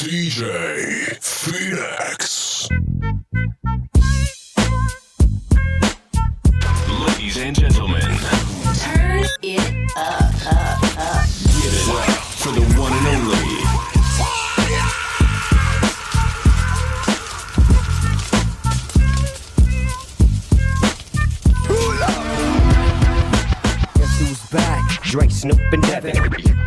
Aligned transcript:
DJ 0.00 1.20
Phoenixx. 1.20 2.70
Ladies 7.06 7.36
and 7.36 7.54
gentlemen, 7.54 8.00
Turn 8.00 9.26
it 9.42 9.90
up, 9.98 10.46
up, 10.46 10.82
up. 10.96 11.26
give 11.52 11.74
it 11.74 11.88
up 11.90 12.16
for 12.40 12.50
the 12.52 12.62
one 12.80 12.94
and 12.94 13.06
only. 13.08 14.40
Guess 23.94 24.18
who's 24.18 24.40
back? 24.50 25.02
Dre, 25.02 25.28
Snoop, 25.28 25.60
and 25.72 25.82
Devin. 25.82 26.59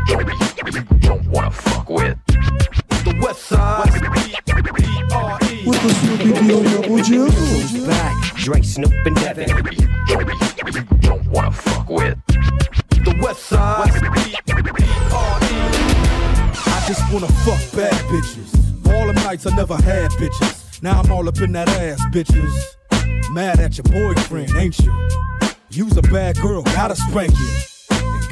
The. 5.84 5.90
The. 5.90 7.74
I 16.66 16.86
just 16.88 17.12
wanna 17.12 17.28
fuck 17.28 17.60
bad 17.76 17.94
bitches. 18.06 18.88
All 18.94 19.08
them 19.08 19.16
nights 19.16 19.46
I 19.46 19.54
never 19.58 19.76
had 19.76 20.12
bitches. 20.12 20.82
Now 20.82 21.02
I'm 21.02 21.12
all 21.12 21.28
up 21.28 21.42
in 21.42 21.52
that 21.52 21.68
ass, 21.68 22.00
bitches. 22.14 22.54
Mad 23.32 23.60
at 23.60 23.78
your 23.78 23.84
boyfriend, 23.84 24.56
ain't 24.56 24.80
you? 24.80 25.10
You's 25.70 25.98
a 25.98 26.02
bad 26.04 26.38
girl, 26.38 26.64
gotta 26.64 26.96
spank 26.96 27.32
you. 27.32 27.73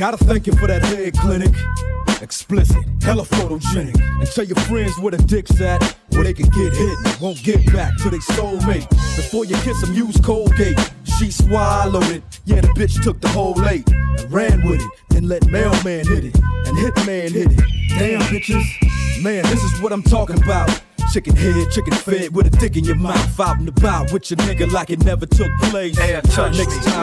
Gotta 0.01 0.17
thank 0.17 0.47
you 0.47 0.53
for 0.53 0.65
that 0.65 0.81
head 0.81 1.15
clinic. 1.15 1.53
Explicit, 2.23 2.83
hella 3.03 3.23
photogenic. 3.23 4.01
And 4.19 4.25
tell 4.31 4.43
your 4.43 4.57
friends 4.61 4.97
where 4.97 5.11
the 5.11 5.19
dick's 5.19 5.61
at, 5.61 5.79
where 6.09 6.23
they 6.23 6.33
can 6.33 6.49
get 6.49 6.73
hit 6.73 6.97
and 7.05 7.21
won't 7.21 7.43
get 7.43 7.71
back 7.71 7.95
to 7.97 8.09
they 8.09 8.17
soulmate. 8.33 8.89
Before 9.15 9.45
you 9.45 9.55
kiss 9.57 9.79
them, 9.79 9.93
use 9.93 10.19
Colgate. 10.19 10.75
She 11.03 11.29
swallowed 11.29 12.09
it. 12.09 12.23
Yeah, 12.45 12.61
the 12.61 12.69
bitch 12.69 13.03
took 13.03 13.21
the 13.21 13.27
whole 13.27 13.53
eight 13.67 13.87
and 13.91 14.31
ran 14.31 14.67
with 14.67 14.81
it. 14.81 14.89
Then 15.09 15.27
let 15.27 15.45
mailman 15.45 16.07
hit 16.07 16.25
it 16.25 16.35
and 16.35 16.75
hitman 16.79 17.29
hit 17.29 17.51
it. 17.51 17.61
Damn 17.89 18.21
bitches, 18.21 19.21
man, 19.21 19.43
this 19.43 19.63
is 19.63 19.81
what 19.81 19.93
I'm 19.93 20.01
talking 20.01 20.41
about. 20.41 20.81
Chicken 21.13 21.35
head, 21.35 21.69
chicken 21.69 21.93
fed 21.93 22.35
with 22.35 22.47
a 22.47 22.57
dick 22.57 22.75
in 22.75 22.85
your 22.85 22.95
mouth. 22.95 23.39
Out 23.39 23.59
and 23.59 23.69
about 23.69 24.11
with 24.11 24.31
your 24.31 24.37
nigga 24.37 24.71
like 24.71 24.89
it 24.89 25.05
never 25.05 25.27
took 25.27 25.51
place. 25.59 25.95
Next 25.95 26.33
time 26.33 26.53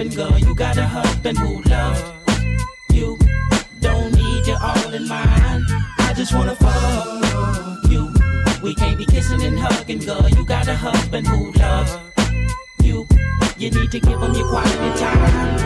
and 0.00 0.16
girl. 0.16 0.38
You 0.38 0.54
got 0.54 0.78
a 0.78 0.86
husband 0.86 1.36
who 1.36 1.62
loves 1.68 2.02
you. 2.92 3.18
Don't 3.80 4.12
need 4.14 4.46
you 4.46 4.56
all 4.60 4.94
in 4.94 5.06
mine. 5.06 5.64
I 5.98 6.14
just 6.16 6.34
wanna 6.34 6.56
fuck 6.56 7.90
you. 7.90 8.10
We 8.62 8.74
can't 8.74 8.96
be 8.96 9.04
kissing 9.04 9.42
and 9.42 9.58
hugging, 9.58 9.98
girl. 9.98 10.26
You 10.30 10.44
got 10.46 10.68
a 10.68 10.74
husband 10.74 11.26
who 11.26 11.52
loves 11.52 11.98
you. 12.82 13.06
You 13.58 13.70
need 13.70 13.90
to 13.90 14.00
give 14.00 14.18
him 14.22 14.32
your 14.32 14.48
quality 14.48 14.90
time. 14.98 15.58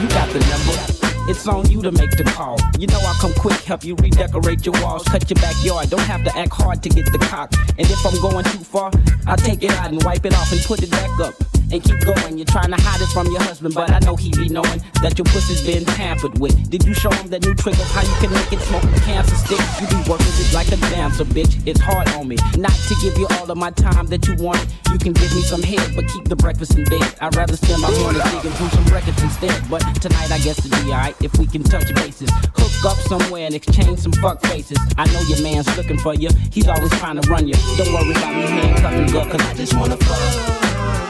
You 0.00 0.08
got 0.08 0.28
the 0.30 0.40
number. 0.50 1.30
It's 1.30 1.46
on 1.48 1.68
you 1.70 1.82
to 1.82 1.90
make 1.90 2.12
the 2.16 2.24
call. 2.24 2.58
You 2.78 2.86
know 2.86 3.00
I'll 3.02 3.14
come 3.14 3.34
quick, 3.34 3.60
help 3.62 3.84
you 3.84 3.96
redecorate 3.96 4.64
your 4.64 4.80
walls, 4.82 5.02
cut 5.04 5.28
your 5.28 5.36
backyard. 5.36 5.90
Don't 5.90 6.08
have 6.14 6.24
to 6.24 6.36
act 6.38 6.52
hard 6.52 6.82
to 6.84 6.88
get 6.88 7.06
the 7.06 7.18
cock. 7.18 7.52
And 7.76 7.90
if 7.90 8.06
I'm 8.06 8.20
going 8.20 8.44
too 8.44 8.64
far, 8.64 8.92
I'll 9.26 9.36
take 9.36 9.64
it 9.64 9.72
out 9.72 9.90
and 9.90 10.02
wipe 10.04 10.24
it 10.24 10.34
off 10.34 10.52
and 10.52 10.60
put 10.62 10.82
it 10.82 10.90
back 10.90 11.18
up. 11.18 11.49
And 11.72 11.82
keep 11.84 12.00
going. 12.00 12.36
You're 12.36 12.50
trying 12.50 12.70
to 12.70 12.80
hide 12.82 13.00
it 13.00 13.08
from 13.14 13.26
your 13.30 13.42
husband, 13.42 13.74
but 13.74 13.90
I 13.90 14.00
know 14.00 14.16
he 14.16 14.30
be 14.30 14.48
knowing 14.48 14.82
that 15.02 15.16
your 15.16 15.24
pussy's 15.26 15.62
been 15.62 15.84
tampered 15.84 16.38
with. 16.40 16.68
Did 16.68 16.84
you 16.84 16.94
show 16.94 17.10
him 17.10 17.28
that 17.30 17.42
new 17.46 17.54
trick 17.54 17.78
of 17.78 17.86
how 17.92 18.02
you 18.02 18.14
can 18.18 18.32
make 18.32 18.52
it 18.52 18.58
smoke 18.60 18.82
a 18.82 19.00
cancer 19.06 19.36
stick? 19.36 19.60
You 19.78 19.86
be 19.86 20.10
working 20.10 20.26
it 20.26 20.52
like 20.52 20.66
a 20.72 20.76
dancer, 20.90 21.24
bitch. 21.24 21.62
It's 21.66 21.78
hard 21.80 22.08
on 22.18 22.26
me. 22.26 22.36
Not 22.56 22.74
to 22.74 22.94
give 23.00 23.16
you 23.16 23.28
all 23.38 23.48
of 23.48 23.56
my 23.56 23.70
time 23.70 24.06
that 24.08 24.26
you 24.26 24.34
want. 24.42 24.58
You 24.90 24.98
can 24.98 25.12
give 25.12 25.30
me 25.32 25.42
some 25.42 25.62
head, 25.62 25.94
but 25.94 26.08
keep 26.08 26.24
the 26.26 26.34
breakfast 26.34 26.76
in 26.76 26.84
bed. 26.84 27.06
I'd 27.20 27.36
rather 27.36 27.56
spend 27.56 27.82
my 27.82 27.90
morning 28.02 28.22
digging 28.34 28.50
through 28.58 28.70
some 28.70 28.84
records 28.90 29.22
instead. 29.22 29.62
But 29.70 29.80
tonight 30.02 30.32
I 30.32 30.38
guess 30.38 30.58
it'd 30.58 30.72
be 30.72 30.90
alright 30.90 31.14
if 31.22 31.38
we 31.38 31.46
can 31.46 31.62
touch 31.62 31.94
bases. 31.94 32.30
Hook 32.58 32.84
up 32.84 32.98
somewhere 33.06 33.46
and 33.46 33.54
exchange 33.54 34.00
some 34.00 34.12
fuck 34.18 34.42
faces. 34.42 34.78
I 34.98 35.06
know 35.12 35.20
your 35.30 35.40
man's 35.42 35.70
looking 35.76 35.98
for 35.98 36.14
you. 36.14 36.30
He's 36.50 36.66
always 36.66 36.90
trying 36.98 37.20
to 37.20 37.30
run 37.30 37.46
you. 37.46 37.54
Don't 37.78 37.92
worry 37.94 38.10
about 38.10 38.34
me 38.34 38.42
handcuffing 38.58 39.06
girl, 39.12 39.26
cause 39.26 39.40
I 39.40 39.54
just 39.54 39.74
wanna 39.74 39.96
fuck 39.98 41.09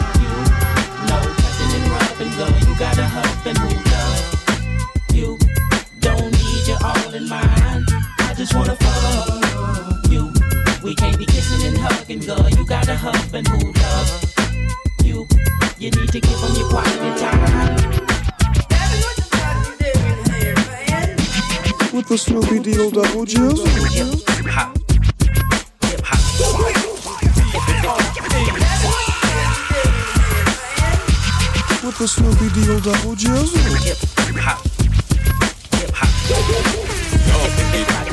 and 2.20 2.34
rubbing, 2.36 2.60
girl. 2.60 2.68
You 2.68 2.78
got 2.78 2.98
a 2.98 3.04
husband 3.04 3.58
who 3.58 3.68
loves 3.90 5.14
you. 5.14 5.38
Don't 6.00 6.32
need 6.32 6.66
you 6.66 6.76
all 6.82 7.14
in 7.14 7.28
mine. 7.28 7.84
I 8.18 8.34
just 8.36 8.54
wanna 8.54 8.76
fuck 8.76 10.10
you. 10.10 10.32
We 10.82 10.94
can't 10.94 11.18
be 11.18 11.26
kissing 11.26 11.66
and 11.68 11.78
hugging, 11.78 12.20
girl. 12.20 12.48
You 12.50 12.66
got 12.66 12.88
a 12.88 12.96
husband 12.96 13.48
who 13.48 13.72
loves 13.72 14.34
you. 15.04 15.26
You 15.78 15.90
need 15.90 16.12
to 16.12 16.20
give 16.20 16.40
him 16.40 16.56
your 16.56 16.68
quality 16.68 17.20
time. 17.20 17.76
With 21.92 22.08
the 22.08 22.18
Snoopy 22.18 22.60
Dio 22.60 22.90
Double 22.90 23.24
G. 23.24 23.40
With 26.60 26.89
the 31.98 32.06
Snoopy 32.06 32.48
Dio 32.50 32.78
Double 32.80 33.14
G. 33.14 33.28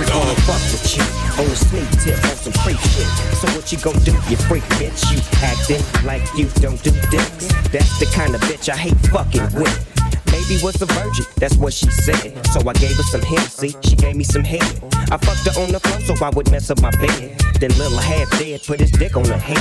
Wanna 0.08 0.36
fuck 0.46 0.62
with 0.72 0.96
you 0.96 1.04
on 1.38 1.52
a 1.52 1.56
sneak 1.56 1.90
tip 2.02 2.24
on 2.24 2.36
some 2.38 2.54
freak 2.64 2.80
shit. 2.80 3.08
So 3.36 3.48
what 3.56 3.72
you 3.72 3.78
gon' 3.80 4.00
do, 4.04 4.14
you 4.30 4.38
freak 4.48 4.64
bitch? 4.80 5.12
You 5.12 5.20
acting 5.44 5.84
like 6.06 6.24
you 6.36 6.48
don't 6.62 6.82
do 6.82 6.92
dicks. 7.12 7.48
That's 7.72 8.00
the 8.00 8.10
kind 8.14 8.34
of 8.34 8.42
bitch 8.42 8.70
I 8.70 8.78
hate 8.78 8.98
fucking 9.12 9.54
with. 9.54 9.97
Baby 10.38 10.62
was 10.62 10.80
a 10.84 10.86
virgin, 10.86 11.26
that's 11.38 11.56
what 11.56 11.74
she 11.74 11.90
said. 11.90 12.46
So 12.54 12.60
I 12.70 12.74
gave 12.74 12.96
her 12.96 13.04
some 13.04 13.22
Hennessy, 13.22 13.76
she 13.82 13.96
gave 13.96 14.16
me 14.16 14.24
some 14.24 14.44
head. 14.44 14.62
I 15.10 15.18
fucked 15.18 15.50
her 15.50 15.60
on 15.60 15.72
the 15.72 15.80
floor 15.80 16.16
so 16.16 16.24
I 16.24 16.30
would 16.30 16.52
mess 16.52 16.70
up 16.70 16.80
my 16.80 16.92
bed. 16.92 17.40
Then 17.60 17.72
little 17.72 17.98
half 17.98 18.30
dead 18.38 18.62
put 18.64 18.80
his 18.80 18.92
dick 18.92 19.18
on 19.18 19.26
her 19.26 19.38
head. 19.40 19.58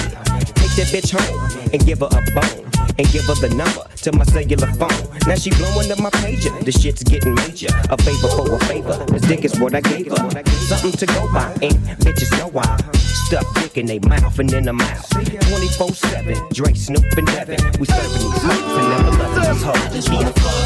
Take 0.55 0.77
that 0.77 0.89
bitch 0.93 1.17
home 1.17 1.73
and 1.73 1.81
give 1.87 2.01
her 2.01 2.13
a 2.13 2.21
bone. 2.37 2.71
And 2.99 3.09
give 3.09 3.25
her 3.25 3.35
the 3.37 3.49
number 3.57 3.89
to 4.05 4.13
my 4.13 4.25
cellular 4.25 4.69
phone. 4.77 5.19
Now 5.27 5.37
she 5.37 5.49
blowing 5.57 5.91
up 5.91 5.99
my 5.99 6.11
pager. 6.11 6.53
The 6.63 6.73
shit's 6.73 7.03
getting 7.03 7.35
major. 7.35 7.73
A 7.89 7.97
favor 7.97 8.29
for 8.37 8.55
a 8.55 8.59
favor. 8.67 9.03
This 9.07 9.23
dick 9.23 9.45
is 9.47 9.59
what 9.59 9.75
I 9.75 9.81
gave 9.81 10.09
her. 10.09 10.45
Something 10.69 10.93
to 10.93 11.07
go 11.07 11.33
by, 11.33 11.53
and 11.63 11.77
bitches 12.05 12.31
know 12.39 12.49
why. 12.49 12.77
Stuff 13.27 13.47
dick 13.55 13.79
in 13.79 13.87
they 13.87 13.99
mouth 14.01 14.39
and 14.39 14.53
in 14.53 14.65
the 14.65 14.73
mouth. 14.73 15.09
24 15.11 15.89
7. 15.95 16.37
Dre, 16.53 16.75
Snoop, 16.75 17.05
and 17.17 17.27
Devin. 17.27 17.61
We 17.81 17.87
serving 17.87 18.13
these 18.13 18.43
hoes 18.45 18.77
and 18.77 18.89
never 18.89 19.11
letting 19.17 19.93
these 19.93 20.09
hoes. 20.09 20.66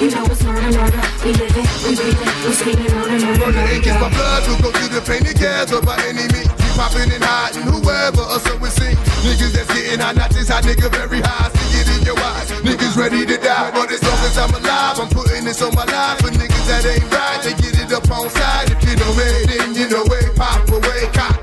You 0.00 0.08
know 0.08 0.24
it's 0.32 0.40
murder, 0.48 0.72
murder. 0.80 1.04
We 1.20 1.36
living, 1.36 1.68
we 1.84 1.92
breathing, 1.92 2.32
we 2.48 2.52
screaming 2.56 2.88
murder, 2.88 3.20
murder, 3.20 3.52
Murder 3.52 3.68
Inc 3.68 3.84
is 3.84 4.00
my 4.00 4.08
blood, 4.08 4.48
we'll 4.48 4.56
go 4.64 4.72
through 4.72 4.96
the 4.96 5.04
pain 5.04 5.20
together 5.20 5.76
by 5.84 6.00
any 6.08 6.24
means. 6.32 6.48
We 6.48 6.68
popping 6.72 7.12
and 7.12 7.20
hiding, 7.20 7.68
whoever, 7.68 8.24
or 8.24 8.40
so 8.40 8.56
it 8.64 8.72
seems. 8.72 8.96
Niggas 9.20 9.52
that's 9.52 9.68
getting 9.68 10.00
high, 10.00 10.16
not 10.16 10.32
just 10.32 10.48
hot, 10.48 10.64
nigga 10.64 10.88
very 10.88 11.20
high. 11.20 11.52
See 11.52 11.84
it 11.84 11.88
in 12.00 12.08
your 12.08 12.16
eyes. 12.16 12.48
Niggas 12.64 12.96
ready 12.96 13.28
to 13.28 13.36
die, 13.36 13.76
but 13.76 13.92
as 13.92 14.00
long 14.00 14.16
as 14.24 14.40
I'm 14.40 14.56
alive, 14.56 15.04
I'm 15.04 15.12
putting 15.12 15.44
this 15.44 15.60
on 15.60 15.76
my 15.76 15.84
life. 15.84 16.16
For 16.24 16.32
niggas 16.32 16.64
that 16.72 16.88
ain't 16.88 17.04
right, 17.12 17.44
they 17.44 17.52
get 17.60 17.76
it 17.76 17.92
up 17.92 18.08
on 18.08 18.32
side. 18.32 18.72
If 18.72 18.80
you 18.88 18.96
know 18.96 19.12
me, 19.20 19.28
then 19.52 19.76
you 19.76 19.84
know 19.84 20.08
way, 20.08 20.24
pop 20.32 20.64
away, 20.72 21.12
pop 21.12 21.36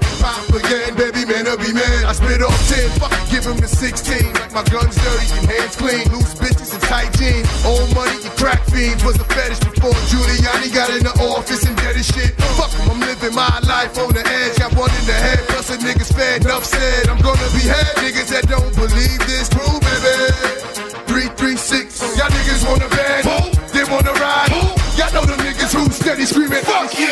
again, 0.68 0.95
baby 0.95 1.25
man, 1.25 1.48
I'll 1.48 1.57
be 1.57 1.71
man. 1.71 2.06
I 2.06 2.13
spit 2.13 2.42
off 2.42 2.57
10, 2.68 3.00
fuck 3.00 3.13
it, 3.13 3.30
give 3.31 3.45
the 3.45 3.68
16. 3.68 4.33
Like 4.33 4.53
my 4.53 4.63
guns 4.63 4.95
dirty 4.98 5.27
and 5.38 5.48
hands 5.48 5.75
clean, 5.75 6.06
loose 6.12 6.33
bitches 6.36 6.74
and 6.74 6.83
Giuliani 10.48 10.74
got 10.74 10.90
in 10.90 11.04
the 11.04 11.12
office 11.36 11.66
and 11.66 11.78
his 11.80 12.08
shit. 12.08 12.34
Fuck 12.56 12.72
'em, 12.80 12.92
I'm 12.92 13.00
living 13.02 13.36
my 13.36 13.60
life 13.68 13.98
on 14.00 14.14
the 14.14 14.24
edge. 14.26 14.58
Got 14.58 14.74
one 14.76 14.92
in 14.92 15.06
the 15.06 15.14
head, 15.14 15.40
plus 15.48 15.70
a 15.70 15.78
niggas 15.78 16.14
fed. 16.16 16.46
Enough 16.46 16.64
said, 16.64 17.10
I'm 17.10 17.20
gonna 17.20 17.50
be 17.52 17.68
head. 17.68 17.96
Niggas 17.98 18.30
that 18.30 18.48
don't 18.48 18.74
believe 18.76 19.20
this, 19.28 19.50
true, 19.50 19.80
baby. 19.80 20.32
336, 21.08 22.00
y'all 22.16 22.30
niggas 22.30 22.64
wanna 22.68 22.88
band, 22.90 23.26
they 23.74 23.84
wanna 23.92 24.14
ride. 24.14 24.52
Y'all 24.98 25.12
know 25.14 25.26
them 25.26 25.40
niggas 25.40 25.74
who 25.74 25.90
steady 25.92 26.26
screaming, 26.26 26.64
fuck. 26.64 26.98
You 26.98 27.12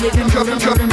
living 0.00 0.26
murder, 0.32 0.56
murder, 0.66 0.89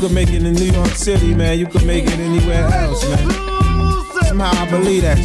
could 0.00 0.12
make 0.12 0.30
it 0.30 0.42
in 0.42 0.54
New 0.54 0.72
York 0.72 0.88
City, 0.92 1.34
man, 1.34 1.58
you 1.58 1.66
could 1.66 1.84
make 1.84 2.06
it 2.06 2.18
anywhere 2.18 2.64
else, 2.68 3.06
man. 3.06 3.18
Somehow 4.24 4.50
I 4.50 4.70
believe 4.70 5.02
that. 5.02 5.18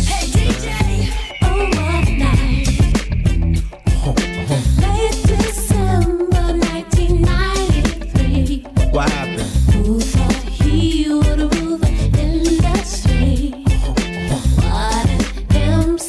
What 8.92 9.10
happened? 9.10 9.44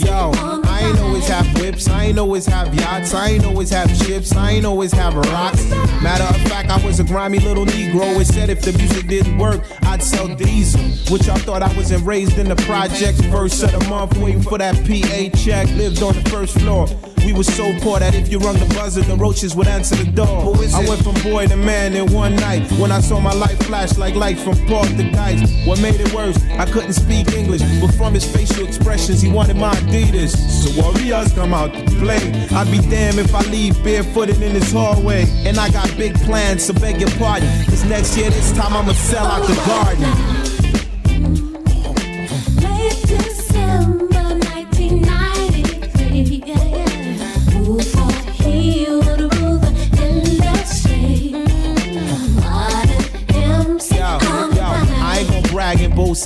Yo, 0.00 0.32
I 0.64 0.80
ain't 0.82 0.98
always 0.98 1.28
have 1.28 1.60
whips, 1.60 1.88
I 1.88 2.04
ain't 2.06 2.18
always 2.18 2.46
have 2.46 2.74
yachts, 2.74 3.14
I 3.14 3.28
ain't 3.30 3.44
always 3.44 3.70
have 3.70 3.96
chips, 4.04 4.34
I 4.34 4.50
ain't 4.52 4.66
always 4.66 4.90
have 4.92 5.14
rocks. 5.14 5.55
Matter 6.02 6.24
of 6.24 6.36
fact, 6.48 6.70
I 6.70 6.84
was 6.84 7.00
a 7.00 7.04
grimy 7.04 7.38
little 7.38 7.66
Negro. 7.66 8.20
It 8.20 8.26
said 8.26 8.50
if 8.50 8.62
the 8.62 8.72
music 8.72 9.08
didn't 9.08 9.38
work, 9.38 9.62
I'd 9.82 10.02
sell 10.02 10.28
diesel. 10.34 10.80
Which 11.12 11.28
I 11.28 11.36
thought 11.38 11.62
I 11.62 11.74
wasn't 11.76 12.04
raised 12.04 12.38
in 12.38 12.48
the 12.48 12.56
projects. 12.56 13.20
First 13.26 13.62
of 13.62 13.72
the 13.72 13.88
month, 13.88 14.16
waiting 14.18 14.42
for 14.42 14.58
that 14.58 14.74
PA 14.74 15.36
check. 15.38 15.68
Lived 15.70 16.02
on 16.02 16.14
the 16.14 16.30
first 16.30 16.58
floor 16.60 16.86
We 17.26 17.32
were 17.32 17.42
so 17.42 17.76
poor 17.80 17.98
that 17.98 18.14
if 18.14 18.30
you 18.30 18.38
rung 18.38 18.56
the 18.56 18.72
buzzer, 18.72 19.00
the 19.00 19.16
roaches 19.16 19.56
would 19.56 19.66
answer 19.66 19.96
the 19.96 20.08
door. 20.08 20.54
I 20.72 20.88
went 20.88 21.02
from 21.02 21.14
boy 21.28 21.48
to 21.48 21.56
man 21.56 21.96
in 21.96 22.12
one 22.12 22.36
night 22.36 22.70
when 22.78 22.92
I 22.92 23.00
saw 23.00 23.18
my 23.18 23.32
life 23.32 23.60
flash 23.64 23.98
like 23.98 24.14
lights 24.14 24.44
from 24.44 24.54
Park 24.66 24.86
to 24.90 25.10
Dice. 25.10 25.66
What 25.66 25.80
made 25.82 26.00
it 26.00 26.14
worse? 26.14 26.40
I 26.56 26.66
couldn't 26.66 26.92
speak 26.92 27.32
English, 27.32 27.62
but 27.80 27.92
from 27.94 28.14
his 28.14 28.24
facial 28.24 28.64
expressions, 28.64 29.22
he 29.22 29.28
wanted 29.28 29.56
my 29.56 29.74
Adidas. 29.74 30.36
So 30.36 30.80
warriors 30.80 31.32
come 31.32 31.52
out 31.52 31.74
to 31.74 31.84
play. 31.98 32.22
I'd 32.52 32.70
be 32.70 32.78
damned 32.88 33.18
if 33.18 33.34
I 33.34 33.40
leave 33.50 33.74
barefooted 33.82 34.40
in 34.40 34.54
this 34.54 34.70
hallway. 34.70 35.26
And 35.44 35.58
I 35.58 35.68
got 35.70 35.88
big 35.96 36.14
plans, 36.20 36.66
so 36.66 36.74
beg 36.74 37.00
your 37.00 37.10
pardon. 37.18 37.48
Cause 37.64 37.84
next 37.86 38.16
year, 38.16 38.30
this 38.30 38.52
time 38.52 38.72
I'ma 38.72 38.92
sell 38.92 39.26
out 39.26 39.44
the 39.48 39.56
garden. 39.66 40.55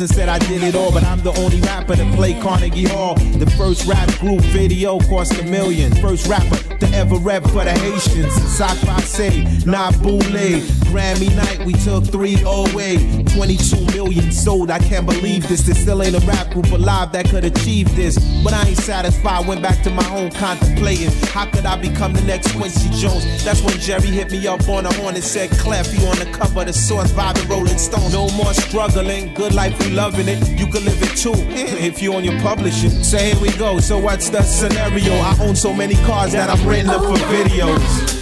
And 0.00 0.09
said 0.09 0.28
I 0.28 0.38
did 0.38 0.62
it 0.62 0.75
all, 0.75 0.90
but 0.92 1.04
I'm 1.04 1.21
the 1.23 1.33
only 1.38 1.61
rapper 1.61 1.97
to 1.97 2.04
play 2.12 2.38
Carnegie 2.40 2.88
Hall. 2.88 3.14
The 3.16 3.50
first 3.59 3.87
rap 3.87 4.09
group 4.19 4.40
video 4.52 4.99
cost 5.00 5.38
a 5.38 5.45
million. 5.45 5.95
First 5.97 6.26
rapper 6.26 6.57
to 6.78 6.87
ever 6.95 7.16
rap 7.16 7.42
for 7.45 7.64
the 7.64 7.73
Haitians. 7.73 8.35
Passe, 8.59 9.45
Nabule, 9.64 10.79
Grammy 10.90 11.35
night, 11.37 11.64
we 11.64 11.73
took 11.73 12.04
308. 12.04 13.28
22 13.32 13.87
million 13.94 14.32
sold, 14.32 14.73
I 14.73 14.80
can't 14.80 15.06
believe 15.06 15.47
this. 15.49 15.62
There 15.62 15.75
still 15.76 16.02
ain't 16.02 16.16
a 16.16 16.26
rap 16.26 16.50
group 16.50 16.73
alive 16.73 17.12
that 17.12 17.28
could 17.30 17.44
achieve 17.44 17.94
this. 17.94 18.18
But 18.42 18.54
I 18.54 18.66
ain't 18.66 18.76
satisfied, 18.76 19.47
went 19.47 19.62
back 19.62 19.85
to 19.85 19.90
my 19.90 20.02
home 20.02 20.30
contemplating. 20.32 21.11
How 21.28 21.47
could 21.47 21.64
I 21.64 21.76
become 21.76 22.12
the 22.12 22.23
next 22.23 22.50
Quincy 22.56 22.90
Jones? 22.90 23.44
That's 23.44 23.62
when 23.62 23.78
Jerry 23.78 24.09
hit 24.09 24.32
me 24.32 24.44
up 24.49 24.68
on 24.68 24.82
the 24.82 24.92
horn 24.94 25.14
and 25.14 25.23
said, 25.23 25.50
Clef, 25.52 25.94
you 25.94 26.04
on 26.09 26.18
the 26.18 26.26
cover 26.32 26.64
the 26.64 26.73
Source 26.73 27.12
vibing 27.12 27.49
Rolling 27.49 27.78
Stone. 27.78 28.11
No 28.11 28.28
more 28.30 28.52
struggling, 28.52 29.32
good 29.35 29.54
life, 29.54 29.78
we 29.78 29.92
loving 29.92 30.26
it. 30.26 30.40
You 30.59 30.66
can 30.66 30.85
live 30.85 31.00
it 31.02 31.16
too, 31.16 31.35
if 31.37 32.02
you 32.02 32.14
on 32.14 32.25
your 32.25 32.40
publishing. 32.40 32.90
So 33.04 33.16
here 33.16 33.40
we 33.40 33.52
go, 33.56 33.78
so 33.78 33.97
what's 33.97 34.28
the 34.28 34.42
scenario? 34.42 35.14
I 35.14 35.37
own 35.40 35.54
so 35.54 35.73
many 35.73 35.94
cars 36.06 36.32
that 36.32 36.50
I'm 36.50 36.66
renting 36.66 36.88
them 36.88 37.02
for 37.02 37.23
videos. 37.26 38.20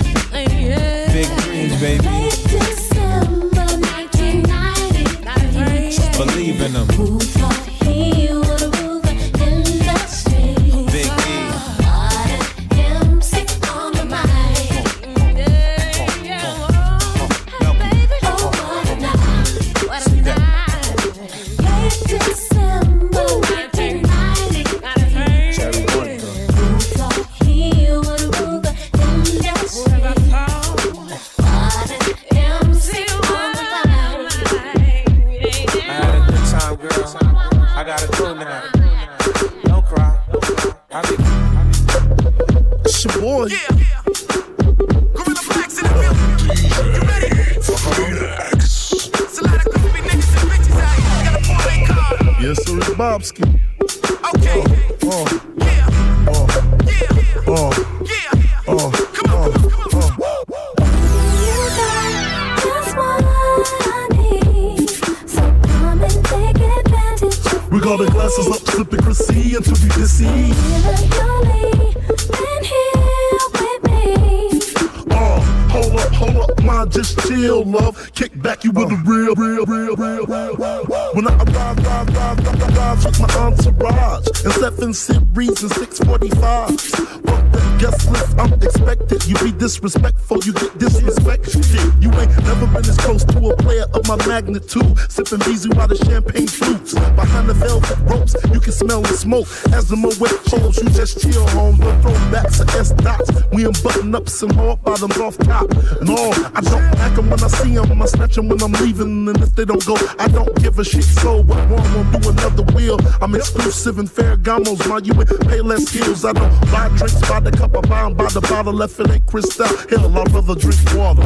Disrespectful, 89.81 90.39
you 90.45 90.53
get 90.53 90.73
disrespected. 90.79 92.03
You 92.03 92.11
ain't 92.19 92.37
never 92.43 92.67
been 92.67 92.89
as 92.89 92.97
close 92.99 93.25
to 93.25 93.51
a 93.51 93.57
player 93.57 93.85
of 93.95 94.07
my 94.09 94.17
magnitude. 94.27 94.99
Sipping 95.09 95.41
easy 95.53 95.69
while 95.71 95.87
the 95.87 95.97
champagne 95.97 96.47
flutes. 96.47 96.95
Behind 96.95 97.49
the 97.49 97.55
velvet 97.55 97.99
ropes, 98.11 98.35
you 98.53 98.61
can 98.61 98.73
smell 98.73 99.03
the 99.03 99.15
smoke. 99.15 99.47
As 99.73 99.89
the 99.89 99.97
Moet 99.97 100.19
pose, 100.47 100.79
you 100.79 100.91
just 100.91 101.21
chill 101.21 101.47
home. 101.49 101.79
The 101.79 101.93
throwbacks 102.03 102.61
are 102.61 102.81
S 102.81 102.91
dots. 102.93 103.31
We 103.59 103.65
unbutton 103.65 104.15
up 104.15 104.29
some 104.29 104.51
hard 104.51 104.81
bottoms 104.85 105.19
off 105.19 105.37
top. 105.39 105.67
All, 106.09 106.33
I 106.55 106.61
don't 106.61 106.95
like 106.97 107.19
'em 107.19 107.29
when 107.29 107.43
I 107.43 107.49
see 107.49 107.75
see 107.75 107.77
'em. 107.77 108.01
I 108.01 108.07
snatch 108.07 108.11
snatch 108.11 108.39
'em 108.39 108.49
when 108.49 108.63
I'm 108.63 108.71
leaving. 108.71 109.27
And 109.27 109.43
if 109.43 109.57
they 109.57 109.65
don't 109.65 109.85
go, 109.85 109.97
I 110.17 110.29
don't 110.29 110.55
give 110.63 110.79
a 110.79 110.85
shit. 110.85 111.03
So 111.03 111.43
what 111.43 111.69
one 111.69 111.93
won't 111.93 112.23
do 112.23 112.29
another 112.31 112.63
will. 112.73 113.01
I'm 113.21 113.35
exclusive 113.35 113.99
and 113.99 114.09
in 114.09 114.15
Ferragamos. 114.15 114.87
While 114.89 115.01
you 115.01 115.13
pay 115.49 115.61
less 115.61 115.91
Hills, 115.91 116.25
I 116.25 116.35
don't 116.35 116.71
buy 116.71 116.89
drinks 116.91 117.21
by 117.29 117.41
the 117.41 117.51
cup. 117.51 117.77
I 117.77 117.81
buy 117.81 118.13
by 118.13 118.29
the 118.29 118.43
bottle. 118.43 118.75
Left 118.75 119.01
it 119.01 119.11
ain't 119.11 119.27
crystal. 119.27 119.67
Hell, 119.91 120.07
I'd 120.07 120.33
rather 120.33 120.55
drink 120.55 120.79
water. 120.95 121.23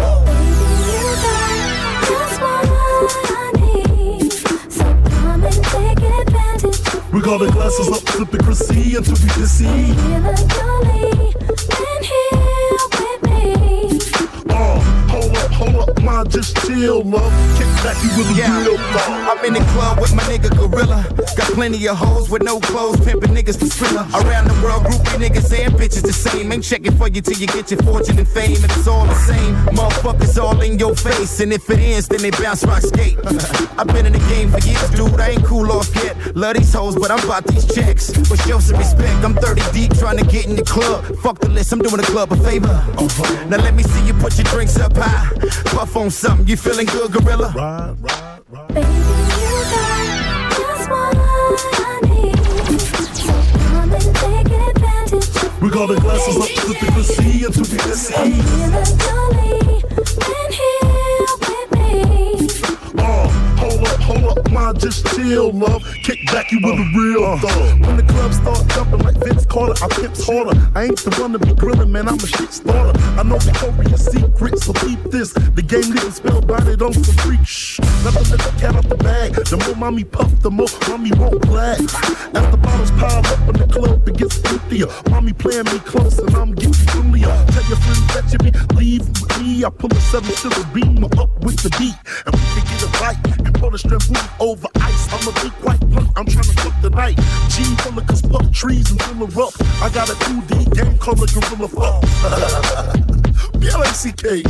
That's 2.08 2.36
what 2.40 2.64
I 3.30 3.52
need. 3.60 4.32
So 4.72 4.84
come 5.20 5.44
and 5.44 5.64
take 5.74 6.00
advantage 6.00 6.94
of 6.94 7.12
We 7.12 7.20
got 7.20 7.40
the 7.40 7.50
glasses 7.50 7.88
up, 7.88 8.08
sipping 8.08 8.40
Chrissy 8.40 8.96
until 8.96 9.16
we 9.20 9.28
dizzy. 9.36 11.31
Ma, 16.02 16.25
just 16.25 16.56
chill, 16.66 17.02
love. 17.02 17.32
Kick 17.56 17.66
back, 17.82 17.97
you 18.02 18.11
with 18.16 18.28
the 18.28 18.35
Yeah, 18.37 18.62
real. 18.62 18.76
I'm 18.78 19.44
in 19.44 19.54
the 19.54 19.64
club 19.73 20.00
with 20.00 20.14
my 20.14 20.23
nigga 20.25 20.50
Gorilla. 20.56 21.06
Got 21.37 21.52
plenty 21.52 21.87
of 21.88 21.97
hoes 21.97 22.28
with 22.28 22.42
no 22.42 22.61
clothes, 22.61 23.00
pimping 23.04 23.30
niggas 23.30 23.59
for 23.59 23.66
thriller. 23.66 24.06
Around 24.14 24.49
the 24.49 24.54
world, 24.62 24.85
groupie 24.85 25.18
niggas 25.23 25.52
and 25.59 25.75
bitches 25.75 26.02
the 26.02 26.12
same. 26.12 26.52
Ain't 26.52 26.64
checking 26.64 26.97
for 26.97 27.09
you 27.09 27.21
till 27.21 27.38
you 27.38 27.47
get 27.47 27.71
your 27.71 27.82
fortune 27.82 28.18
and 28.18 28.28
fame, 28.28 28.56
and 28.56 28.64
it's 28.64 28.87
all 28.87 29.06
the 29.06 29.14
same. 29.14 29.54
Motherfuckers 29.76 30.42
all 30.42 30.61
in 30.61 30.78
your 30.78 30.94
face, 30.94 31.40
and 31.40 31.52
if 31.52 31.68
it 31.71 31.78
ends, 31.78 32.09
then 32.09 32.21
they 32.23 32.30
bounce 32.30 32.64
rock 32.64 32.82
skate. 32.82 33.18
I've 33.78 33.87
been 33.88 34.06
in 34.06 34.12
the 34.12 34.25
game 34.28 34.50
for 34.50 34.61
years, 34.61 34.90
dude. 34.90 35.21
I 35.21 35.30
ain't 35.30 35.44
cool 35.44 35.71
off 35.73 35.94
yet. 35.97 36.37
Love 36.37 36.56
these 36.56 36.73
hoes, 36.73 36.97
but 36.97 37.11
I'm 37.11 37.23
about 37.25 37.44
these 37.47 37.66
checks. 37.75 38.11
But 38.28 38.38
show 38.40 38.59
some 38.59 38.78
respect. 38.78 39.25
I'm 39.25 39.35
30 39.35 39.62
deep, 39.73 39.94
trying 39.99 40.18
to 40.18 40.25
get 40.25 40.47
in 40.47 40.56
the 40.56 40.64
club. 40.64 41.04
Fuck 41.23 41.38
the 41.40 41.49
list, 41.49 41.73
I'm 41.73 41.80
doing 41.80 41.97
the 41.97 42.02
club 42.02 42.32
a 42.32 42.37
favor. 42.37 42.68
Uh-huh. 42.68 43.47
Now 43.47 43.59
let 43.59 43.75
me 43.75 43.82
see 43.82 44.06
you 44.06 44.14
put 44.14 44.37
your 44.37 44.44
drinks 44.44 44.78
up 44.78 44.97
high. 44.97 45.28
Puff 45.66 45.91
on 45.96 46.11
something, 46.11 46.46
you 46.46 46.56
feeling 46.56 46.87
good, 46.87 47.12
gorilla? 47.12 47.52
Ride, 47.54 47.96
ride, 48.00 48.40
ride. 48.50 48.68
Baby, 48.68 48.88
you 49.42 49.56
got 49.72 50.50
just 50.50 50.90
what 50.90 51.16
I 51.75 52.00
need. 52.08 52.37
So 53.16 53.32
come 53.58 53.92
and 53.92 54.16
take 54.16 54.50
advantage 54.52 55.61
We 55.61 55.68
got 55.70 55.87
the 55.88 56.00
glasses 56.00 56.37
up, 56.37 56.49
sipping 56.49 56.92
Chrissy 56.92 57.44
until 57.44 57.62
we 57.62 57.76
dizzy. 57.78 58.14
Yoli 58.14 58.91
ma, 64.73 64.79
just 64.79 65.07
chill, 65.14 65.52
love. 65.52 65.85
Kick 66.02 66.25
back, 66.26 66.50
you 66.50 66.61
with 66.62 66.76
the 66.76 66.88
real 66.97 67.25
uh, 67.25 67.35
uh. 67.35 67.41
dog. 67.41 67.87
When 67.87 67.97
the 67.97 68.02
club 68.02 68.33
start 68.33 68.69
jumping 68.69 69.00
like 69.00 69.17
Vince 69.17 69.47
Carter, 69.47 69.75
I 69.83 69.88
pimps 69.88 70.26
harder. 70.26 70.59
I 70.75 70.85
ain't 70.85 70.99
the 70.99 71.11
one 71.21 71.33
to 71.33 71.38
be 71.38 71.52
grilling, 71.55 71.93
man, 71.93 72.09
I'm 72.09 72.17
a 72.17 72.26
shit 72.26 72.52
starter. 72.52 72.99
I 73.19 73.23
know 73.23 73.38
Victoria's 73.38 74.07
Secret, 74.07 74.59
so 74.59 74.73
keep 74.73 75.02
this. 75.11 75.33
The 75.33 75.62
game 75.62 75.83
niggas 75.83 76.14
spelled 76.14 76.47
by 76.47 76.59
it 76.67 76.83
on 76.83 76.93
some 76.93 77.17
freak. 77.23 77.45
Shh, 77.45 77.81
nothing 78.05 78.31
let 78.31 78.41
the 78.41 78.61
cat 78.61 78.75
out 78.76 78.88
the 78.88 78.97
bag. 78.97 79.35
The 79.35 79.57
more 79.67 79.76
mommy 79.76 80.05
puff, 80.05 80.31
the 80.41 80.50
more 80.50 80.69
mommy 80.88 81.12
won't 81.12 81.41
black. 81.43 81.81
As 81.81 82.47
the 82.50 82.59
bottles 82.61 82.91
pile 82.93 83.26
up 83.26 83.49
in 83.49 83.57
the 83.59 83.69
club, 83.71 84.09
it 84.09 84.17
gets 84.17 84.43
emptier. 84.45 84.87
Mommy 85.11 85.33
playing 85.33 85.64
me 85.64 85.79
close, 85.81 86.19
and 86.19 86.35
I'm 86.35 86.55
getting 86.55 86.73
familiar. 86.73 87.26
Tell 87.26 87.64
your 87.69 87.81
friends 87.85 88.07
that 88.14 88.26
you 88.33 88.38
be 88.38 88.50
leave 88.75 89.09
with 89.09 89.41
me. 89.41 89.64
I 89.64 89.71
pull 89.71 89.93
a 89.93 90.00
seven 90.00 90.31
silver 90.33 90.64
beam 90.73 91.05
up 91.05 91.31
with 91.45 91.59
the 91.62 91.71
beat, 91.79 91.97
and 92.26 92.35
we 92.35 92.47
can 92.57 92.64
get 92.64 92.83
it 92.83 93.00
right. 93.00 93.19
And 93.47 93.55
pull 93.55 93.71
the 93.71 93.79
strength 93.79 94.11
move 94.11 94.31
over 94.41 94.62
ice. 94.76 95.09
I'ma 95.12 95.33
be 95.42 95.50
quite 95.62 95.83
I'm 96.16 96.26
trying 96.26 96.45
to 96.45 96.54
cook 96.57 96.75
the 96.83 96.90
night. 96.90 97.16
G 97.49 97.64
full 97.83 97.99
of 97.99 98.07
cause 98.07 98.23
puff 98.23 98.52
trees 98.52 98.90
and 98.90 99.02
fill 99.02 99.26
her 99.26 99.42
up. 99.42 99.54
I 99.83 99.88
got 99.92 100.11
a 100.11 100.14
2D 100.14 100.75
game 100.75 100.99
called 100.99 101.23
a 101.23 101.26
Gorilla 101.26 101.69
Fuck. 101.69 102.02
B-L-A-C-K. 103.61 104.42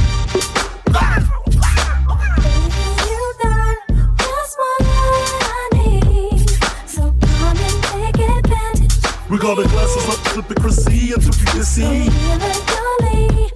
We 9.30 9.38
got 9.38 9.56
the 9.56 9.64
glasses 9.64 10.36
up, 10.36 10.46
Chrissy, 10.60 11.12
and 11.14 11.22
took 11.22 11.38
you 11.38 11.60
to 11.60 11.64
see. 11.64 13.51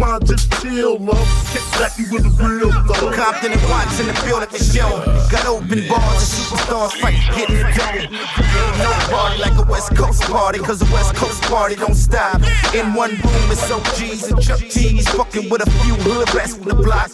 Mind 0.00 0.26
just 0.26 0.50
chill, 0.60 0.98
love. 0.98 1.28
Get 1.52 1.62
back 1.76 1.92
you 1.98 2.08
with 2.10 2.24
the 2.24 2.32
real 2.42 2.68
love. 2.68 3.14
Compton 3.14 3.52
and 3.52 3.62
Watts 3.68 4.00
in 4.00 4.06
the 4.06 4.16
build 4.24 4.42
at 4.42 4.50
the 4.50 4.58
show. 4.58 4.88
Got 5.28 5.46
open 5.46 5.86
bars 5.86 6.24
and 6.24 6.32
superstars 6.40 6.92
fight, 6.98 7.20
getting 7.36 7.56
it 7.60 7.68
done. 7.76 8.08
Ain't 8.08 8.78
no 8.80 8.90
party 9.12 9.38
like 9.38 9.56
a 9.60 9.70
West 9.70 9.94
Coast 9.94 10.22
party, 10.22 10.58
cause 10.58 10.80
a 10.80 10.88
West 10.92 11.14
Coast 11.14 11.42
party 11.42 11.76
don't 11.76 11.94
stop. 11.94 12.40
In 12.74 12.94
one 12.94 13.10
room, 13.10 13.46
it's 13.52 13.70
OGs 13.70 14.32
and 14.32 14.42
Chuck 14.42 14.60
T's, 14.60 15.06
fucking 15.10 15.50
with 15.50 15.66
a 15.66 15.70
few 15.84 15.94
hood 16.00 16.32
rats 16.34 16.56
from 16.56 16.68
the 16.68 16.74
block. 16.74 17.10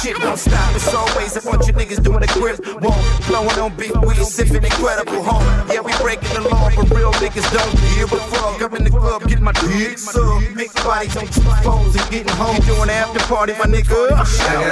Shit 0.00 0.16
don't 0.18 0.38
stop, 0.38 0.74
it's 0.76 0.94
always 0.94 1.34
a 1.36 1.42
bunch 1.42 1.68
of 1.68 1.74
niggas 1.74 2.02
doing 2.02 2.20
the 2.20 2.30
grip. 2.38 2.62
Whoa, 2.78 2.94
blowing 3.26 3.58
on 3.58 3.74
big 3.74 3.90
weed, 4.06 4.24
sipping 4.24 4.62
incredible 4.62 5.22
home. 5.22 5.42
Yeah, 5.68 5.80
we 5.80 5.92
breaking 5.98 6.32
the 6.34 6.48
law, 6.48 6.70
but 6.76 6.88
real 6.94 7.12
niggas 7.18 7.50
don't 7.50 7.74
give 7.98 8.12
a 8.12 8.20
fuck. 8.30 8.62
I'm 8.62 8.74
in 8.76 8.84
the 8.84 8.90
club, 8.90 9.26
getting 9.26 9.44
my 9.44 9.52
dick 9.52 9.98
sucked. 9.98 10.54
Mix 10.54 10.72
bodies 10.84 11.16
on 11.16 11.26
two 11.26 11.42
phones 11.66 11.96
and 11.96 12.10
getting 12.10 12.27
home. 12.36 12.60
Doing 12.66 12.90
after 12.90 13.20
party, 13.26 13.52
my 13.54 13.66
nigga. 13.66 14.12
I 14.12 14.24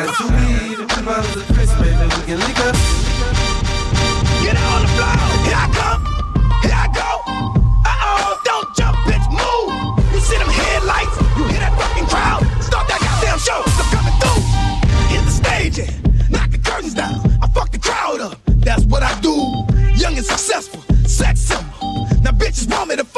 got 0.07 0.17
two 0.19 0.29
weed 0.29 0.77
two 0.97 1.05
bottles 1.05 1.37
of 1.37 1.47
Chris, 1.55 1.73
baby, 1.77 2.05
we 2.05 2.23
can 2.25 2.39
lick 2.41 2.59
up. 2.65 2.75
Get 4.43 4.57
on 4.57 4.81
the 4.83 4.91
floor. 4.97 5.17
Here 5.45 5.61
I 5.61 5.69
come. 5.77 6.03
Here 6.63 6.73
I 6.73 6.89
go. 6.93 7.11
Uh-oh, 7.85 8.41
don't 8.45 8.69
jump, 8.77 8.97
bitch, 9.05 9.27
move. 9.29 9.69
You 10.15 10.21
see 10.21 10.39
them 10.39 10.49
headlights? 10.49 11.17
You 11.37 11.45
hear 11.49 11.61
that 11.61 11.75
fucking 11.79 12.07
crowd? 12.07 12.43
Start 12.63 12.89
that 12.89 13.01
goddamn 13.01 13.39
show. 13.39 13.63
I'm 13.65 13.89
coming 13.93 14.17
through. 14.21 14.43
Hit 15.13 15.25
the 15.25 15.31
stage 15.31 15.79
and 15.79 16.31
knock 16.31 16.51
the 16.51 16.59
curtains 16.59 16.95
down. 16.95 17.21
I 17.43 17.49
fuck 17.49 17.71
the 17.71 17.79
crowd 17.79 18.21
up. 18.21 18.39
That's 18.47 18.85
what 18.85 19.03
I 19.03 19.19
do. 19.21 19.35
Young 19.95 20.17
and 20.17 20.25
successful, 20.25 20.83
sex 21.07 21.41
symbol. 21.41 22.07
Now 22.23 22.33
bitches 22.33 22.71
want 22.71 22.91
me 22.91 22.97
to. 22.97 23.16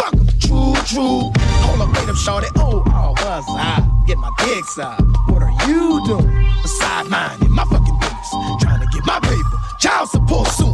True. 0.89 1.29
Hold 1.69 1.85
up, 1.85 1.93
wait 1.93 2.09
up, 2.09 2.17
shorty. 2.17 2.49
Oh, 2.57 2.83
oh, 2.87 3.13
what's 3.21 3.45
up? 3.61 3.85
Get 4.07 4.17
my 4.17 4.33
dick 4.39 4.65
sucked. 4.65 5.03
What 5.29 5.43
are 5.43 5.53
you 5.69 6.01
doing? 6.07 6.33
Beside 6.63 7.09
mine, 7.09 7.37
in 7.45 7.53
my 7.53 7.65
fucking 7.65 7.99
business. 8.01 8.57
Trying 8.65 8.81
to 8.81 8.89
get 8.89 9.05
my 9.05 9.21
paper. 9.21 9.59
Child 9.79 10.09
support 10.09 10.49
soon. 10.49 10.73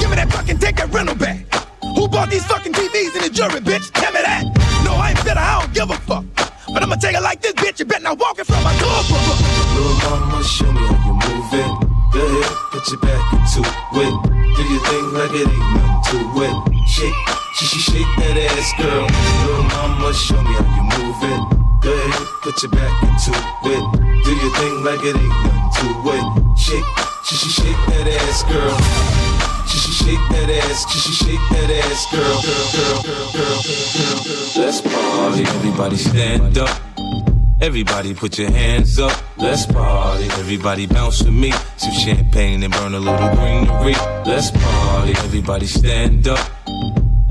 Give 0.00 0.10
me 0.10 0.16
that 0.16 0.26
fucking 0.32 0.56
that 0.58 0.90
rental 0.92 1.14
back. 1.14 1.46
Who 1.94 2.08
bought 2.08 2.30
these 2.30 2.44
fucking 2.46 2.72
TVs 2.72 3.14
in 3.14 3.22
the 3.22 3.30
jury, 3.30 3.60
bitch? 3.60 3.92
Tell 3.92 4.10
me 4.10 4.22
that. 4.26 4.42
No, 4.84 4.98
I 4.98 5.10
ain't 5.10 5.22
bitter, 5.22 5.38
I 5.38 5.60
don't 5.62 5.72
give 5.72 5.88
a 5.88 5.98
fuck. 6.02 6.24
But 6.74 6.82
I'ma 6.82 6.96
take 6.96 7.14
it 7.14 7.22
like 7.22 7.40
this, 7.40 7.52
bitch. 7.54 7.78
You 7.78 7.84
better 7.84 8.02
not 8.02 8.18
walk 8.18 8.40
in 8.40 8.42
of 8.42 8.58
my 8.58 8.74
door. 8.82 8.90
Little 9.78 9.94
mama, 10.02 10.42
show 10.42 10.66
me 10.66 10.82
how 10.82 10.98
you 11.06 11.14
move 11.14 11.54
it. 11.54 11.70
Go 12.10 12.26
ahead, 12.26 12.50
put 12.74 12.90
your 12.90 12.98
back 12.98 13.22
into 13.38 13.62
it. 13.62 14.14
Do 14.58 14.62
your 14.66 14.82
thing 14.82 15.06
like 15.14 15.30
it 15.30 15.46
ain't 15.46 15.74
nothing 15.78 16.10
to 16.10 16.42
it. 16.42 16.88
Shake, 16.90 17.14
she, 17.64 17.78
shake 17.80 18.12
that 18.18 18.36
ass, 18.36 18.72
girl. 18.76 19.08
Little 19.08 19.64
mama, 19.72 20.12
show 20.12 20.40
me 20.42 20.52
how 20.52 20.68
you 20.76 20.84
move 20.92 21.20
it. 21.24 21.42
Go 21.80 21.92
ahead, 21.92 22.26
put 22.42 22.62
your 22.62 22.70
back 22.72 22.92
into 23.02 23.32
it. 23.32 23.84
Do 24.24 24.30
your 24.36 24.52
thing 24.56 24.84
like 24.84 25.00
it 25.00 25.16
ain't 25.16 25.32
nothing 25.44 25.68
to 25.80 25.88
it. 26.12 26.26
Shake, 26.58 26.84
she, 27.24 27.36
she 27.36 27.48
shake 27.48 27.80
that 27.88 28.06
ass, 28.08 28.42
girl. 28.44 28.76
She, 29.66 29.78
she 29.78 29.92
shake 30.04 30.24
that 30.30 30.50
ass, 30.50 30.84
she, 30.92 30.98
she 31.00 31.12
shake 31.24 31.44
that 31.50 31.70
ass, 31.88 32.06
girl, 32.12 32.42
girl, 32.44 32.68
girl, 32.72 33.02
girl, 33.02 33.32
girl, 33.32 33.60
girl, 33.64 33.94
girl. 33.96 34.64
Let's 34.64 34.80
party, 34.80 35.42
everybody 35.42 35.96
stand 35.96 36.58
up. 36.58 36.80
Everybody 37.60 38.14
put 38.14 38.38
your 38.38 38.50
hands 38.50 38.98
up, 38.98 39.16
let's 39.38 39.64
party. 39.64 40.24
Everybody 40.24 40.86
bounce 40.86 41.22
with 41.22 41.32
me. 41.32 41.50
Some 41.78 41.92
champagne 41.92 42.62
and 42.62 42.72
burn 42.74 42.94
a 42.94 43.00
little 43.00 43.34
greenery. 43.36 43.94
Let's 44.26 44.50
party. 44.50 45.12
Everybody 45.12 45.66
stand 45.66 46.28
up. 46.28 46.53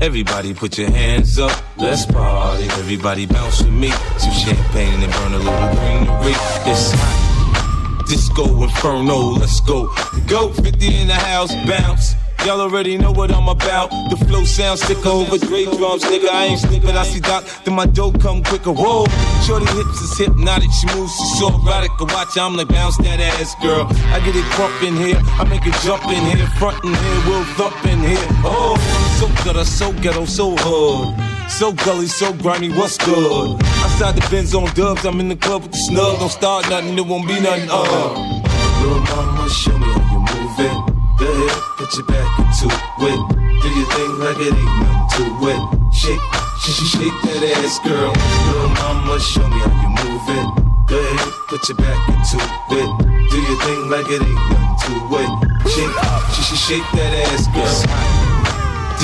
Everybody 0.00 0.52
put 0.54 0.76
your 0.76 0.90
hands 0.90 1.38
up, 1.38 1.52
let's 1.76 2.04
party. 2.04 2.64
Everybody 2.64 3.26
bounce 3.26 3.62
with 3.62 3.72
me. 3.72 3.90
Some 4.18 4.32
champagne 4.32 5.02
and 5.02 5.12
burn 5.12 5.34
a 5.34 5.38
little 5.38 5.68
greenery. 5.76 6.34
It's 6.66 6.90
hot. 6.92 8.04
Disco 8.06 8.62
Inferno, 8.62 9.18
let's 9.38 9.60
go. 9.60 9.86
Go 10.26 10.52
50 10.52 10.86
in 10.86 11.08
the 11.08 11.14
house, 11.14 11.54
bounce. 11.66 12.14
Y'all 12.44 12.60
already 12.60 12.98
know 12.98 13.10
what 13.10 13.32
I'm 13.32 13.48
about. 13.48 13.88
The 14.10 14.16
flow 14.26 14.44
sounds 14.44 14.84
thicker 14.84 15.08
over 15.08 15.38
Dre 15.38 15.64
drums, 15.64 16.04
nigga. 16.04 16.28
I 16.28 16.44
ain't 16.44 16.60
stupid. 16.60 16.94
I 16.94 17.02
see 17.04 17.20
Doc, 17.20 17.42
then 17.64 17.74
my 17.74 17.86
dough 17.86 18.12
come 18.12 18.44
quicker. 18.44 18.70
Whoa, 18.70 19.06
shorty 19.46 19.64
hips 19.72 20.02
is 20.02 20.18
hypnotic. 20.18 20.70
She 20.70 20.86
moves, 20.94 21.16
she's 21.16 21.38
so 21.38 21.48
erotic. 21.48 21.90
I 21.98 22.04
watch, 22.12 22.36
I'm 22.36 22.54
like 22.54 22.68
bounce 22.68 22.98
that 22.98 23.18
ass, 23.18 23.54
girl. 23.62 23.86
I 24.12 24.20
get 24.20 24.36
it 24.36 24.44
crump 24.52 24.76
in 24.82 24.94
here, 24.94 25.16
I 25.40 25.44
make 25.48 25.64
it 25.64 25.72
jump 25.80 26.04
in 26.04 26.20
here, 26.36 26.46
front 26.60 26.84
in 26.84 26.92
here, 26.92 27.20
we'll 27.26 27.44
thump 27.56 27.82
in 27.86 28.00
here. 28.00 28.28
Oh, 28.44 28.76
so 29.18 29.26
gutter, 29.42 29.64
so 29.64 29.92
ghetto, 30.02 30.26
so 30.26 30.54
hood. 30.54 31.16
So 31.48 31.72
gully, 31.72 32.08
so 32.08 32.34
grimy, 32.34 32.68
what's 32.72 32.98
good? 32.98 33.56
Outside 33.80 34.16
the 34.16 34.28
Benz 34.30 34.54
on 34.54 34.68
dubs, 34.74 35.06
I'm 35.06 35.18
in 35.18 35.28
the 35.28 35.36
club 35.36 35.62
with 35.62 35.72
the 35.72 35.78
snug. 35.78 36.18
Don't 36.18 36.28
start 36.28 36.68
nothing, 36.68 36.98
it 36.98 37.06
won't 37.06 37.26
be 37.26 37.40
nothing. 37.40 37.70
Uh. 37.70 38.42
Little 38.82 39.00
mama, 39.00 39.48
show 39.48 39.78
me 39.78 39.86
how 39.86 40.12
you 40.12 40.18
move 40.20 40.88
it. 40.90 40.93
Go 41.18 41.26
ahead, 41.26 41.62
put 41.76 41.94
your 41.94 42.06
back 42.06 42.38
into 42.38 42.66
it. 42.66 43.20
Do 43.62 43.68
your 43.70 43.86
thing 43.94 44.12
like 44.18 44.38
it 44.38 44.52
ain't 44.52 44.74
nothing 44.82 45.08
to 45.14 45.48
it. 45.48 45.94
Shake, 45.94 46.20
she 46.60 46.84
shake 46.84 47.18
that 47.22 47.42
ass, 47.62 47.78
girl. 47.80 48.12
Little 48.12 48.68
mama, 48.80 49.20
show 49.20 49.46
me 49.48 49.58
how 49.58 49.74
you 49.82 49.90
move 49.94 50.28
it. 50.28 50.48
Go 50.88 50.98
ahead, 50.98 51.32
put 51.48 51.68
your 51.68 51.78
back 51.78 52.08
into 52.08 52.38
it. 52.74 52.88
Do 53.30 53.36
your 53.40 53.58
thing 53.62 53.90
like 53.90 54.08
it 54.08 54.22
ain't 54.22 54.42
nothing 54.50 54.74
to 54.82 54.92
it. 55.22 55.30
Shake, 55.70 55.94
she 56.34 56.56
shake 56.56 56.88
that 56.92 57.12
ass, 57.32 57.46
girl. 57.48 58.23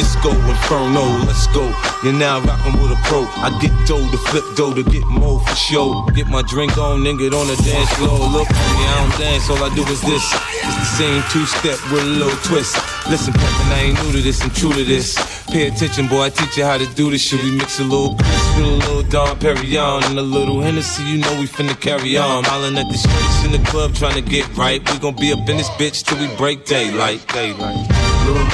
Disco 0.01 0.33
Inferno, 0.33 1.05
let's 1.29 1.47
go. 1.49 1.69
You're 2.03 2.15
now 2.15 2.41
rockin' 2.41 2.73
with 2.81 2.91
a 2.91 2.97
pro. 3.05 3.29
I 3.45 3.53
get 3.61 3.71
dough 3.87 4.01
to 4.11 4.17
flip 4.17 4.45
dough 4.57 4.73
to 4.73 4.83
get 4.83 5.05
more 5.05 5.45
for 5.45 5.55
show. 5.55 6.07
Get 6.15 6.27
my 6.27 6.41
drink 6.41 6.79
on, 6.79 7.05
then 7.05 7.19
get 7.19 7.35
on 7.35 7.47
the 7.49 7.57
dance 7.57 7.93
floor. 8.01 8.19
Look 8.33 8.49
me, 8.49 8.57
I 8.57 8.97
don't 8.97 9.21
dance, 9.21 9.51
all 9.51 9.63
I 9.63 9.69
do 9.75 9.83
is 9.93 10.01
this. 10.01 10.25
It's 10.65 10.77
the 10.81 10.91
same 10.97 11.23
two 11.29 11.45
step 11.45 11.77
with 11.93 12.01
a 12.01 12.13
little 12.17 12.39
twist. 12.49 12.81
Listen, 13.11 13.35
Peppin, 13.35 13.73
I 13.77 13.93
ain't 13.93 14.03
new 14.03 14.13
to 14.13 14.23
this, 14.23 14.41
I'm 14.41 14.49
true 14.49 14.73
to 14.73 14.85
this. 14.85 15.19
Pay 15.49 15.67
attention, 15.67 16.09
boy, 16.09 16.23
I 16.23 16.31
teach 16.31 16.57
you 16.57 16.65
how 16.65 16.79
to 16.79 16.87
do 16.95 17.11
this 17.11 17.21
shit. 17.21 17.43
We 17.43 17.51
mix 17.51 17.79
a 17.79 17.85
little 17.85 18.17
Chris 18.17 18.57
with 18.57 18.65
a 18.65 18.77
little 18.89 19.03
Dom 19.03 19.39
Perignon 19.39 20.09
and 20.09 20.19
a 20.19 20.23
little 20.23 20.63
Hennessy, 20.63 21.03
you 21.03 21.19
know 21.19 21.39
we 21.39 21.47
finna 21.47 21.79
carry 21.79 22.17
on. 22.17 22.45
Hollin' 22.45 22.79
at 22.79 22.89
the 22.89 22.97
streets 22.97 23.45
in 23.45 23.53
the 23.53 23.69
club 23.69 23.95
trying 23.95 24.15
to 24.15 24.23
get 24.23 24.49
right. 24.57 24.81
We 24.91 24.99
gon' 24.99 25.17
be 25.17 25.31
up 25.31 25.47
in 25.47 25.59
this 25.59 25.69
bitch 25.77 26.05
till 26.05 26.17
we 26.17 26.35
break 26.37 26.65
daylight. 26.65 27.21
daylight. 27.29 27.87
Little 28.25 28.47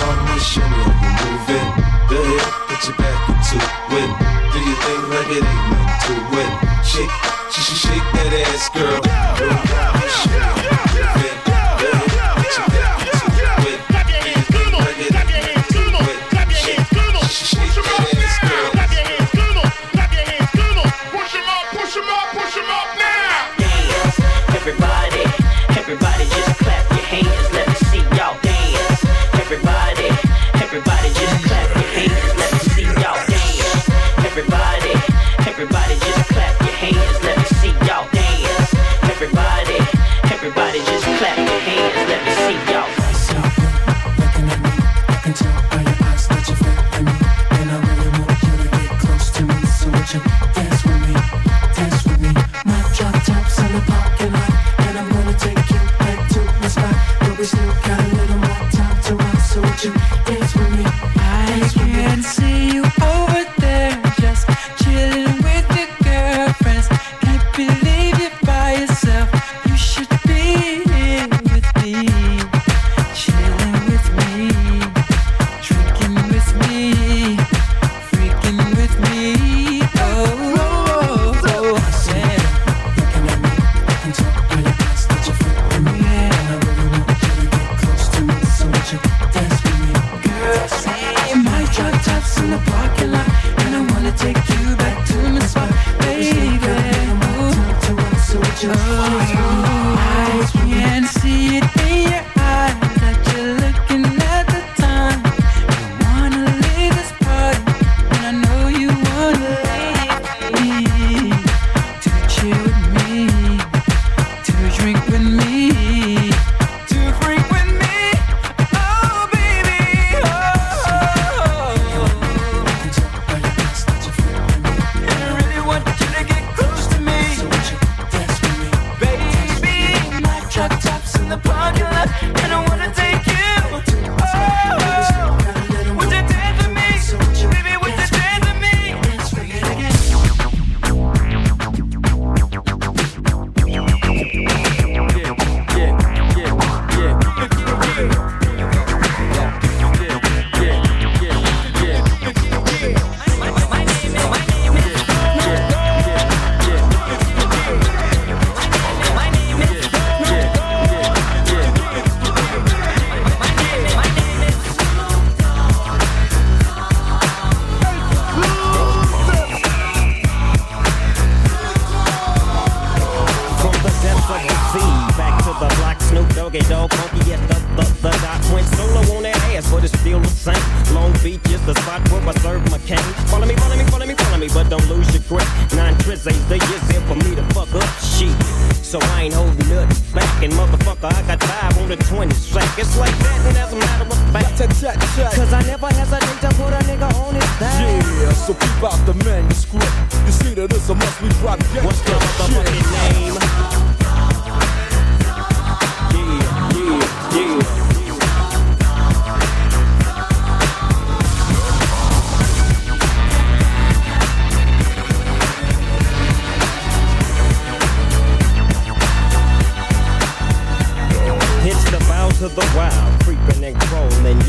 ass, 8.57 8.71
girl. 8.71 9.06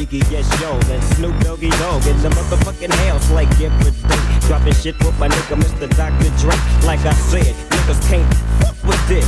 Yiggy 0.07 0.31
yes 0.31 0.47
yo, 0.61 0.71
and 0.93 1.03
Snoop 1.15 1.37
Doggy 1.43 1.69
Dogg 1.83 2.05
in 2.07 2.15
the 2.21 2.29
motherfucking 2.29 2.93
house 3.07 3.29
like 3.31 3.49
every 3.59 3.91
day. 3.91 4.47
Dropping 4.47 4.73
shit 4.75 4.97
with 5.03 5.17
my 5.19 5.27
nigga 5.27 5.59
Mr. 5.59 5.89
Dr. 5.97 6.31
Dre. 6.39 6.55
Like 6.87 7.03
I 7.03 7.13
said, 7.13 7.53
niggas 7.75 7.99
can't 8.07 8.33
fuck 8.63 8.75
with 8.87 9.07
this. 9.07 9.27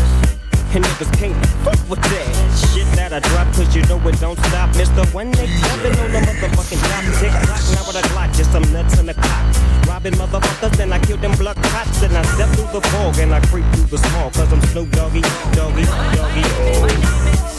And 0.72 0.86
niggas 0.86 1.12
can't 1.20 1.36
fuck 1.68 1.80
with 1.90 2.00
that 2.00 2.72
shit 2.72 2.88
that 2.96 3.12
I 3.12 3.20
drop, 3.20 3.52
cause 3.56 3.76
you 3.76 3.82
know 3.92 4.00
it 4.08 4.20
don't 4.22 4.40
stop. 4.48 4.70
Mr. 4.72 5.04
187 5.14 6.00
on 6.00 6.12
the 6.12 6.20
motherfucking 6.20 6.82
top. 6.88 7.04
Tick 7.20 7.34
tock, 7.44 7.64
now 7.76 7.84
with 7.84 8.00
a 8.00 8.04
Glock, 8.16 8.34
just 8.38 8.52
some 8.52 8.64
nuts 8.72 8.98
in 9.00 9.08
the 9.08 9.16
clock. 9.16 9.44
Robbing 9.86 10.14
motherfuckers, 10.14 10.78
then 10.78 10.94
I 10.94 11.00
kill 11.00 11.18
them 11.18 11.36
blood 11.36 11.58
cops. 11.58 12.00
Then 12.00 12.16
I 12.16 12.22
step 12.36 12.48
through 12.56 12.72
the 12.72 12.88
fog 12.88 13.18
and 13.20 13.34
I 13.34 13.42
creep 13.48 13.66
through 13.74 13.92
the 13.92 13.98
small, 13.98 14.32
cause 14.32 14.54
I'm 14.54 14.62
Snoop 14.72 14.92
Doggy, 14.92 15.22
Doggy, 15.52 15.84
Doggy. 15.84 16.44
Oh. 16.56 17.59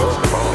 Ladies 0.00 0.49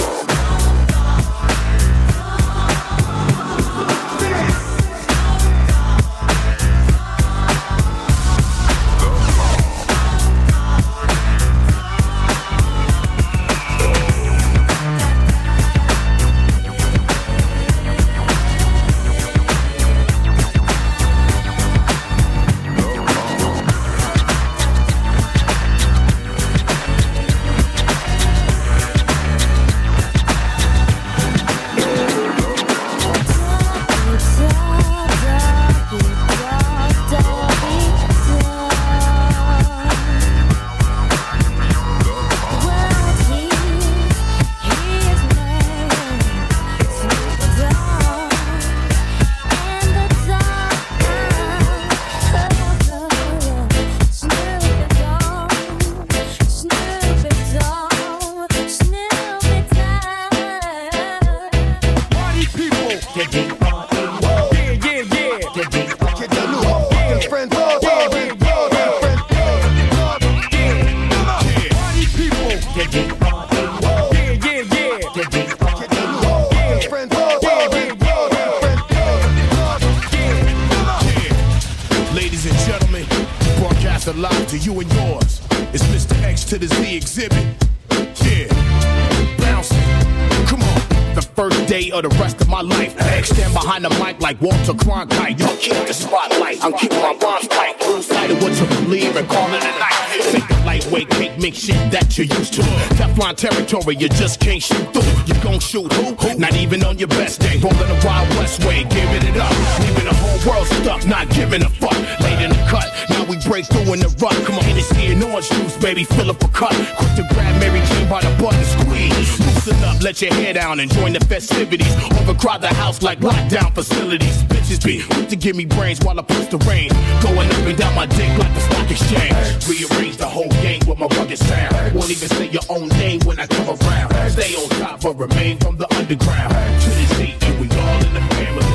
Teflon 103.26 103.36
territory, 103.36 103.96
you 103.96 104.10
just 104.10 104.40
can't 104.40 104.62
shoot 104.62 104.94
through. 104.94 105.02
You 105.26 105.42
gon' 105.42 105.60
shoot 105.60 105.92
who? 105.94 106.38
Not 106.38 106.56
even 106.56 106.84
on 106.84 107.00
your 107.00 107.08
best 107.08 107.42
day. 107.42 107.58
Rolling 107.60 107.78
the 107.78 108.02
Wild 108.06 108.30
West 108.38 108.64
way, 108.66 108.84
giving 108.84 109.24
it 109.28 109.38
up. 109.38 109.52
Leaving 109.80 110.06
the 110.06 110.14
whole 110.14 110.54
world 110.54 110.68
stuck, 110.68 111.06
not 111.08 111.30
giving 111.30 111.64
a 111.64 111.70
fuck. 111.70 111.98
Late 112.22 112.44
in 112.44 112.50
the 112.52 112.66
cut, 112.70 112.86
now 113.10 113.26
we 113.26 113.38
break 113.48 113.66
through 113.66 113.94
in 113.94 114.00
the 114.00 114.14
rut. 114.22 114.34
Come 114.46 114.56
on, 114.56 114.64
Hennessy 114.64 115.08
and 115.08 115.24
orange 115.24 115.50
juice, 115.50 115.78
baby, 115.78 116.04
fill 116.04 116.30
up 116.30 116.44
a 116.44 116.48
cup. 116.50 116.74
Quick 116.98 117.16
to 117.16 117.26
grab 117.34 117.60
Mary 117.60 117.82
Jane 117.88 118.10
by 118.10 118.22
the 118.22 118.30
button, 118.42 118.64
squeeze. 118.64 119.40
Loosen 119.40 119.84
up, 119.84 120.02
let 120.04 120.22
your 120.22 120.34
hair 120.34 120.54
down 120.54 120.80
and 120.80 120.92
join 120.92 121.14
the 121.14 121.26
festivities. 121.26 121.96
Overcrowd 122.22 122.62
the 122.62 122.68
house 122.68 123.02
like 123.02 123.20
lockdown 123.22 123.74
facilities. 123.74 124.45
Bitches 124.66 124.84
be 124.84 125.04
quick 125.14 125.30
to 125.30 125.36
give 125.36 125.56
me 125.56 125.66
brains 125.66 126.00
while 126.02 126.20
I 126.20 126.24
push 126.24 126.48
the 126.48 126.58
rain. 126.66 126.90
Going 127.22 127.50
up 127.52 127.68
and 127.70 127.78
down 127.78 127.94
my 127.94 128.08
dick 128.08 128.36
like 128.40 128.52
the 128.56 128.62
stock 128.62 128.90
exchange. 128.90 129.62
Rearrange 129.70 130.18
the 130.18 130.26
whole 130.26 130.50
game 130.66 130.82
with 130.88 130.98
my 130.98 131.06
rugged 131.06 131.38
sound. 131.38 131.94
Won't 131.94 132.10
even 132.10 132.30
say 132.30 132.50
your 132.50 132.66
own 132.70 132.88
name 132.98 133.22
when 133.26 133.40
I 133.40 133.46
come 133.46 133.68
around. 133.70 134.32
Stay 134.32 134.56
on 134.56 134.68
top 134.82 135.02
but 135.02 135.14
remain 135.20 135.60
from 135.60 135.78
the 135.78 135.86
underground. 135.94 136.50
To 136.82 136.90
the 136.90 137.06
deep, 137.14 137.38
and 137.46 137.62
we 137.62 137.70
all 137.78 138.02
in 138.10 138.14
the 138.18 138.26
family. 138.34 138.66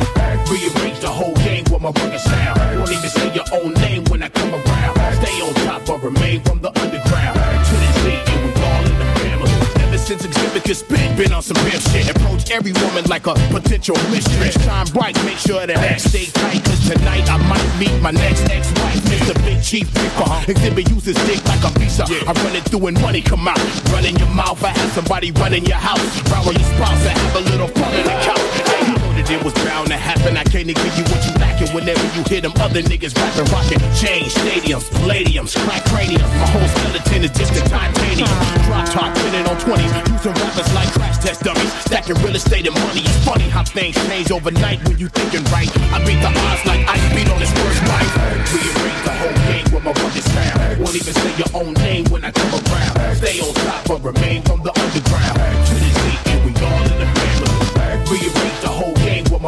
Rearrange 0.47 1.01
the 1.01 1.11
whole 1.11 1.35
game 1.43 1.65
with 1.67 1.83
my 1.83 1.91
rugged 1.91 2.21
sound. 2.21 2.79
Won't 2.79 2.93
even 2.93 3.11
say 3.11 3.35
your 3.35 3.49
own 3.51 3.75
name 3.83 4.05
when 4.05 4.23
I 4.23 4.29
come 4.29 4.55
around. 4.55 4.95
Stay 5.19 5.43
on 5.43 5.55
top 5.67 5.83
but 5.87 5.99
remain 6.05 6.41
from 6.43 6.63
the 6.63 6.71
underground. 6.79 7.35
To 7.67 7.75
the 7.83 7.91
deep, 8.07 8.23
and 8.31 8.41
we 8.47 8.51
all 8.63 8.85
in 8.87 8.95
the 8.95 9.09
family. 9.19 9.51
Ever 9.83 9.99
since 9.99 10.23
Xzibit 10.23 10.63
could 10.63 10.77
spit, 10.77 11.00
been 11.21 11.33
on 11.33 11.43
some 11.43 11.57
pimp 11.69 11.83
shit. 11.93 12.09
Approach 12.09 12.51
every 12.51 12.73
woman 12.73 13.05
like 13.05 13.27
a 13.27 13.35
potential 13.53 13.97
mistress. 14.09 14.55
Shine 14.65 14.87
bright, 14.87 15.15
make 15.25 15.37
sure 15.37 15.67
that 15.67 15.77
ass 15.77 16.05
stay 16.05 16.25
tight. 16.25 16.65
Cause 16.65 16.89
tonight 16.89 17.29
I 17.29 17.37
might 17.45 17.69
meet 17.79 17.95
my 18.01 18.11
next 18.11 18.49
ex-wife. 18.49 19.01
Mr. 19.13 19.35
Big 19.45 19.63
Chief 19.63 19.87
Reaper. 19.95 20.31
Xzibit 20.49 20.89
uses 20.89 21.17
dick 21.27 21.45
like 21.45 21.63
a 21.65 21.79
visa. 21.79 22.05
I 22.09 22.33
run 22.45 22.57
it 22.57 22.65
through 22.65 22.87
and 22.87 23.01
money 23.03 23.21
come 23.21 23.47
out. 23.47 23.61
Run 23.93 24.07
in 24.07 24.17
your 24.17 24.29
mouth, 24.29 24.65
I 24.65 24.69
have 24.69 24.91
somebody 24.93 25.31
running 25.33 25.67
your 25.67 25.77
house. 25.77 26.01
Round 26.31 26.47
your 26.47 26.69
spouse, 26.73 27.05
I 27.05 27.13
have 27.13 27.37
a 27.37 27.41
little 27.51 27.69
fun 27.69 27.95
in 27.95 28.05
the 28.05 28.17
couch. 28.25 29.00
It 29.31 29.43
was 29.45 29.55
bound 29.63 29.89
to 29.89 29.97
happen. 29.97 30.37
I 30.37 30.45
can't 30.45 30.67
give 30.67 30.95
you 30.99 31.05
what 31.07 31.23
you 31.23 31.33
lacking 31.39 31.71
whenever 31.75 32.03
you 32.19 32.23
hear 32.27 32.41
them 32.41 32.53
other 32.59 32.83
niggas 32.83 33.15
rapping, 33.15 33.47
rocking. 33.55 33.79
Change 33.95 34.35
stadiums, 34.35 34.87
palladiums, 34.91 35.55
crack 35.67 35.85
craniums. 35.87 36.27
My 36.39 36.47
whole 36.51 36.67
skeleton 36.67 37.25
is 37.25 37.31
just 37.39 37.55
a 37.55 37.63
titanium. 37.71 38.27
Drop 38.67 38.87
top, 38.91 39.15
pinning 39.23 39.47
on 39.47 39.57
20s. 39.63 39.93
Using 40.11 40.35
rappers 40.35 40.71
like 40.75 40.91
crash 40.93 41.19
test 41.19 41.43
dummies. 41.43 41.73
Stacking 41.87 42.19
real 42.27 42.35
estate 42.35 42.67
and 42.67 42.75
money. 42.75 43.07
It's 43.07 43.25
funny 43.25 43.49
how 43.49 43.63
things 43.63 43.95
change 44.11 44.31
overnight 44.31 44.83
when 44.87 44.99
you 44.99 45.09
thinking 45.09 45.45
right. 45.55 45.71
I 45.95 46.03
beat 46.03 46.19
the 46.19 46.31
odds 46.31 46.63
like 46.67 46.83
Ike 46.91 47.07
beat 47.15 47.31
on 47.31 47.39
his 47.39 47.53
first 47.55 47.81
wife. 47.87 48.11
Rearrange 48.51 49.03
the 49.07 49.15
whole 49.15 49.37
game 49.47 49.67
with 49.71 49.85
my 49.87 49.93
rugged 50.03 50.27
sound. 50.27 50.81
Won't 50.83 50.97
even 50.99 51.15
say 51.15 51.33
your 51.39 51.51
own 51.55 51.75
name 51.83 52.05
when 52.11 52.25
I 52.25 52.31
come 52.31 52.51
around. 52.51 53.17
Stay 53.17 53.39
on 53.41 53.55
top 53.55 53.87
but 53.87 54.03
remain 54.03 54.43
from 54.43 54.63
the 54.63 54.75
underground. 54.75 55.10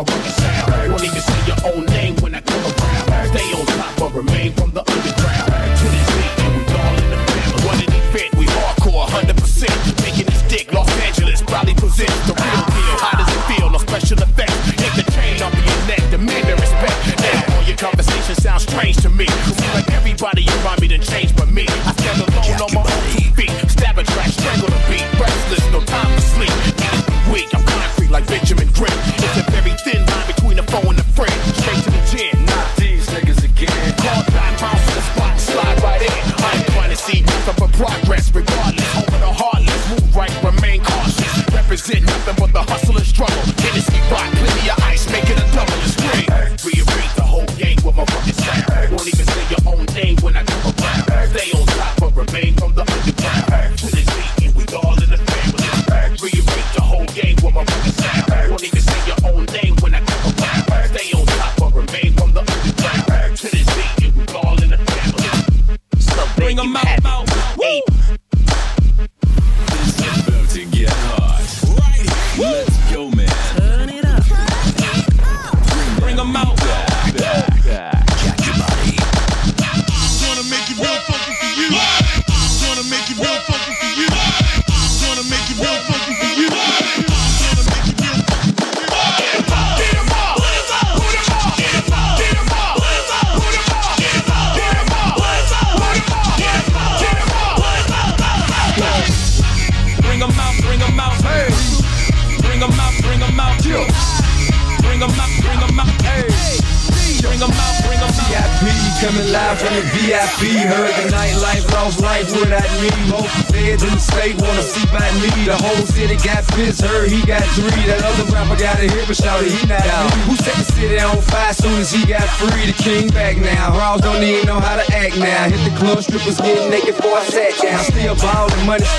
My 0.04 0.14
rugged 0.14 0.32
sound. 0.32 0.90
Won't 0.90 1.04
even 1.04 1.20
say 1.22 1.38
your 1.46 1.60
own 1.72 1.86
name 1.86 2.16
when 2.16 2.34
I 2.34 2.40
come 2.40 2.62
around. 2.62 3.28
Stay 3.30 3.46
on 3.54 3.66
top 3.66 3.92
but 3.98 4.14
remain 4.14 4.52
from 4.52 4.70
the 4.72 4.82
underground. 4.82 5.78
To 5.78 5.86
the 5.86 6.00
deep 6.10 6.34
and 6.42 6.54
we 6.58 6.64
all 6.74 6.94
in 6.98 7.08
the 7.10 7.18
family. 7.22 7.66
One 7.66 7.80
in 7.82 7.90
fit, 8.12 8.30
we 8.36 8.46
hardcore 8.46 9.06
100%. 9.06 9.70
Making 10.02 10.26
this 10.26 10.42
dick 10.50 10.72
Los 10.72 10.90
Angeles 11.06 11.42
proudly 11.42 11.74
presents 11.74 12.18
the 12.26 12.34
real 12.34 12.64
deal. 12.74 12.96
How 12.98 13.18
does 13.18 13.30
it 13.30 13.42
feel? 13.50 13.70
No 13.70 13.78
special 13.78 14.18
effects. 14.18 14.58
Hit 14.74 14.92
the 14.98 15.06
chain 15.12 15.42
off 15.42 15.54
your 15.54 15.80
neck, 15.86 16.02
demand 16.10 16.44
the 16.48 16.56
respect. 16.56 16.98
Now 17.20 17.56
all 17.56 17.64
your 17.64 17.76
conversation 17.76 18.34
sounds 18.34 18.62
strange 18.62 18.96
to 19.02 19.10
me. 19.10 19.26
Like 19.74 19.90
everybody 19.92 20.46
around 20.62 20.80
me 20.80 20.88
done 20.88 21.02
changed 21.02 21.36
but 21.36 21.50
me. 21.50 21.66
I 21.86 21.91
progress, 37.82 38.30
regardless. 38.32 38.90
Over 38.94 39.18
the 39.18 39.32
heartless, 39.34 39.82
move 39.90 40.14
right, 40.14 40.30
remain 40.44 40.80
cautious. 40.84 41.34
Represent 41.50 42.06
nothing 42.06 42.36
but 42.38 42.52
the 42.52 42.62
hustle 42.62 42.96
and 42.96 43.06
struggle. 43.06 43.42
Hennessy 43.58 43.98
rock, 44.06 44.30
plenty 44.38 44.70
of 44.70 44.78
ice, 44.86 45.04
make 45.10 45.26
it 45.26 45.38
a 45.38 45.46
double 45.50 45.74
and 45.74 45.90
scream. 45.90 46.28
Rearrange 46.62 47.14
the 47.18 47.26
whole 47.26 47.50
game 47.58 47.78
with 47.82 47.96
my 47.96 48.06
fucking 48.06 48.38
sound. 48.38 48.90
Won't 48.94 49.08
even 49.10 49.26
say 49.26 49.44
your 49.50 49.62
own 49.66 49.84
name 49.98 50.16
when 50.22 50.36
I 50.36 50.44
come 50.46 50.62
around. 50.70 51.10
Stay 51.34 51.50
on 51.58 51.71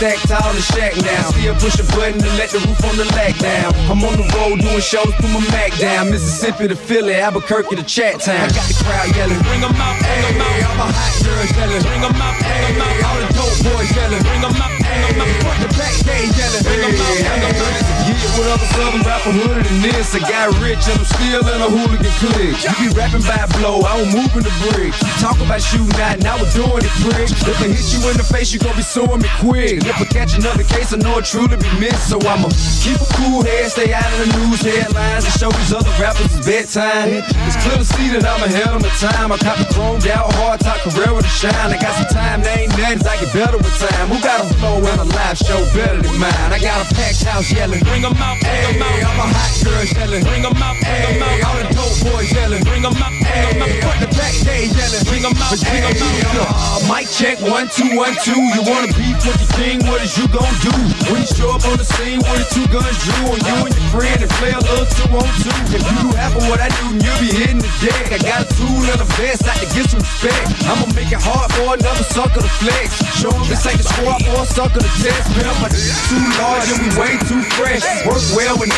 stacked 0.03 0.27
tall 0.27 0.49
in 0.51 0.55
the 0.59 0.61
shack 0.75 0.93
now. 0.99 1.31
Still 1.31 1.55
push 1.63 1.79
a 1.79 1.85
button 1.95 2.19
to 2.19 2.27
let 2.35 2.49
the 2.51 2.59
roof 2.67 2.83
on 2.83 2.95
the 2.99 3.07
lack 3.15 3.39
down. 3.39 3.71
I'm 3.87 4.03
on 4.03 4.19
the 4.19 4.27
road 4.35 4.59
doing 4.59 4.83
shows, 4.83 5.15
put 5.15 5.31
my 5.31 5.39
Mac 5.55 5.71
down. 5.79 6.11
Mississippi 6.11 6.67
to 6.67 6.75
Philly, 6.75 7.15
Albuquerque 7.15 7.75
to 7.77 7.83
Chat 7.83 8.19
Town. 8.19 8.35
I 8.35 8.51
got 8.51 8.67
the 8.67 8.75
crowd 8.83 9.15
yelling. 9.15 9.39
Bring 9.47 9.63
'em 9.63 9.71
out, 9.79 9.95
bring 10.03 10.23
'em 10.27 10.41
out. 10.43 10.71
I'm 10.71 10.79
a 10.83 10.87
hot 10.91 11.13
girl 11.23 11.45
yelling. 11.55 11.83
Bring 11.87 12.03
'em 12.03 12.19
out, 12.19 12.35
bring 12.35 12.63
'em 12.67 12.81
out. 12.83 12.95
All 13.07 13.17
the 13.23 13.27
dope 13.31 13.57
boys 13.63 13.91
yelling. 13.95 14.23
Bring 14.27 14.43
'em 14.43 14.59
out, 14.59 14.75
bring 14.83 15.03
'em 15.07 15.21
out. 15.23 15.31
Front 15.39 15.59
the 15.63 15.69
back 15.79 15.95
gate 16.03 16.31
yelling. 16.35 16.63
Bring 16.67 16.83
'em 16.83 16.99
out, 16.99 17.15
bring 17.15 17.47
'em 17.47 17.87
out. 17.87 17.92
Yeah, 18.23 18.39
what 18.39 18.47
other 18.55 18.69
southern 18.71 19.03
rapper 19.03 19.35
hooded 19.35 19.67
than 19.67 19.79
this? 19.83 20.15
I 20.15 20.23
got 20.23 20.55
rich 20.63 20.87
and 20.87 20.95
I'm 20.95 21.03
still 21.03 21.43
in 21.43 21.59
a 21.59 21.67
hooligan 21.67 22.15
clique. 22.23 22.55
You 22.63 22.71
be 22.79 22.87
rapping 22.95 23.25
by 23.27 23.43
blow, 23.59 23.83
I 23.83 23.99
don't 23.99 24.15
the 24.39 24.53
brick. 24.63 24.95
Talk 25.19 25.35
about 25.43 25.59
shooting 25.59 25.91
out, 25.99 26.23
now 26.23 26.39
we're 26.39 26.51
doing 26.55 26.87
it 26.87 26.93
prick. 27.03 27.27
If 27.27 27.59
I 27.59 27.67
hit 27.67 27.83
you 27.91 27.99
in 28.07 28.15
the 28.15 28.23
face, 28.23 28.55
you 28.55 28.63
gon' 28.63 28.79
be 28.79 28.83
suing 28.83 29.19
me 29.19 29.29
quick. 29.43 29.83
If 29.83 29.99
I 29.99 30.07
catch 30.07 30.39
another 30.39 30.63
case, 30.63 30.95
I 30.95 31.03
know 31.03 31.19
it 31.19 31.27
truly 31.27 31.59
be 31.59 31.67
missed. 31.83 32.07
So 32.07 32.15
I'ma 32.23 32.47
keep 32.79 32.95
a 32.95 33.07
cool 33.19 33.43
head, 33.43 33.67
stay 33.67 33.91
out 33.91 34.07
of 34.07 34.19
the 34.23 34.29
news 34.39 34.63
headlines, 34.63 35.27
and 35.27 35.35
show 35.35 35.51
these 35.51 35.75
other 35.75 35.91
rappers 35.99 36.31
it's 36.31 36.47
bedtime. 36.47 37.27
It's 37.27 37.59
clear 37.59 37.75
to 37.75 37.83
see 37.83 38.07
that 38.15 38.23
I'm 38.23 38.39
ahead 38.47 38.71
of 38.71 38.79
my 38.79 38.93
time. 39.03 39.35
I 39.35 39.37
cop 39.37 39.59
the 39.59 39.67
chromed 39.75 40.07
out 40.07 40.31
hard 40.39 40.63
top 40.63 40.79
career 40.87 41.11
with 41.11 41.27
a 41.27 41.33
shine. 41.35 41.51
I 41.51 41.75
got 41.75 41.91
some 41.99 42.11
time, 42.15 42.39
there 42.39 42.55
ain't 42.55 42.71
nothing, 42.79 43.03
I 43.03 43.19
get 43.19 43.31
better 43.35 43.59
with 43.59 43.75
time. 43.83 44.07
Who 44.07 44.17
got 44.23 44.39
a 44.39 44.47
flow 44.55 44.79
and 44.79 44.99
a 45.03 45.07
live 45.11 45.37
show 45.37 45.59
better 45.75 45.99
than 45.99 46.15
mine? 46.15 46.51
I 46.55 46.59
got 46.63 46.79
a 46.79 46.87
packed 46.95 47.23
house 47.27 47.51
yelling. 47.51 47.83
Bring 47.83 48.05
'em 48.15 48.21
out, 48.21 48.39
bring 48.39 48.53
'em 48.53 48.81
Hey, 48.81 49.01
out. 49.01 49.09
I'm 49.09 49.19
a 49.19 49.27
hot 49.33 49.63
girl 49.63 49.83
yelling. 49.85 50.23
Bring 50.23 50.45
'em 50.45 50.61
out, 50.61 50.75
bring 50.79 51.03
'em 51.03 51.21
Hey, 51.21 51.41
out. 51.41 51.72
Boys 52.01 52.31
yelling. 52.33 52.63
Bring 52.63 52.85
'em 52.85 52.95
out, 52.97 53.09
bring 53.09 53.25
'em 53.25 53.61
Hey, 53.61 53.61
out. 53.61 53.83
front 53.83 53.99
the 54.01 54.09
back 54.17 54.33
gate 54.45 54.71
yelling. 54.73 55.03
Bring 55.05 55.23
'em 55.25 55.35
out, 55.37 55.59
bring 55.59 55.83
'em 55.83 55.95
out. 56.39 56.49
Uh, 56.53 56.79
Mic 56.91 57.07
check, 57.11 57.37
one, 57.41 57.69
two, 57.69 57.89
one, 57.95 58.15
two. 58.23 58.39
You 58.55 58.61
wanna 58.65 58.87
beef 58.93 59.17
with 59.25 59.39
the 59.39 59.49
king, 59.57 59.79
what 59.87 60.01
is 60.01 60.17
you 60.17 60.27
gon' 60.27 60.53
do? 60.61 60.73
When 61.11 61.21
you 61.21 61.27
show 61.27 61.51
up 61.55 61.63
on 61.65 61.77
the 61.77 61.85
scene 61.85 62.19
with 62.19 62.43
a 62.43 62.47
two 62.53 62.67
guns 62.67 62.97
drew 63.03 63.31
on 63.31 63.39
you 63.39 63.57
and 63.67 63.73
your 63.75 63.89
friend 63.93 64.19
and 64.23 64.31
play 64.41 64.51
a 64.51 64.59
little 64.59 64.85
two 64.97 65.09
on 65.17 65.27
two. 65.43 65.53
If 65.75 65.81
you 65.83 65.95
do 66.03 66.09
half 66.17 66.35
of 66.35 66.47
what 66.49 66.59
I 66.59 66.69
do, 66.81 66.85
you'll 67.03 67.19
be 67.19 67.31
hitting 67.31 67.59
the 67.59 67.71
deck. 67.83 68.11
I 68.11 68.17
got 68.19 68.41
a 68.45 68.47
tool 68.57 68.83
and 68.91 69.01
a 69.01 69.07
vest, 69.17 69.43
I 69.47 69.55
can 69.59 69.69
get 69.75 69.89
some 69.89 69.99
respect. 70.01 70.43
I'ma 70.69 70.85
make 70.95 71.11
it 71.11 71.21
hard 71.21 71.51
for 71.53 71.73
another 71.75 72.03
sucker 72.15 72.41
to 72.41 72.51
flex. 72.61 72.87
Show 73.19 73.31
'em 73.31 73.47
this 73.47 73.65
ain't 73.65 73.79
a 73.79 73.83
squad 73.83 74.19
for 74.25 74.41
a 74.43 74.45
sucker 74.45 74.81
to 74.81 74.91
test. 75.03 75.25
Man, 75.37 75.55
my 75.61 75.69
too 76.09 76.23
large 76.39 76.67
and 76.71 76.79
we 76.83 76.89
way 76.99 77.13
too 77.29 77.41
fresh. 77.57 77.83
Work 78.05 78.23
well 78.35 78.55
when 78.57 78.69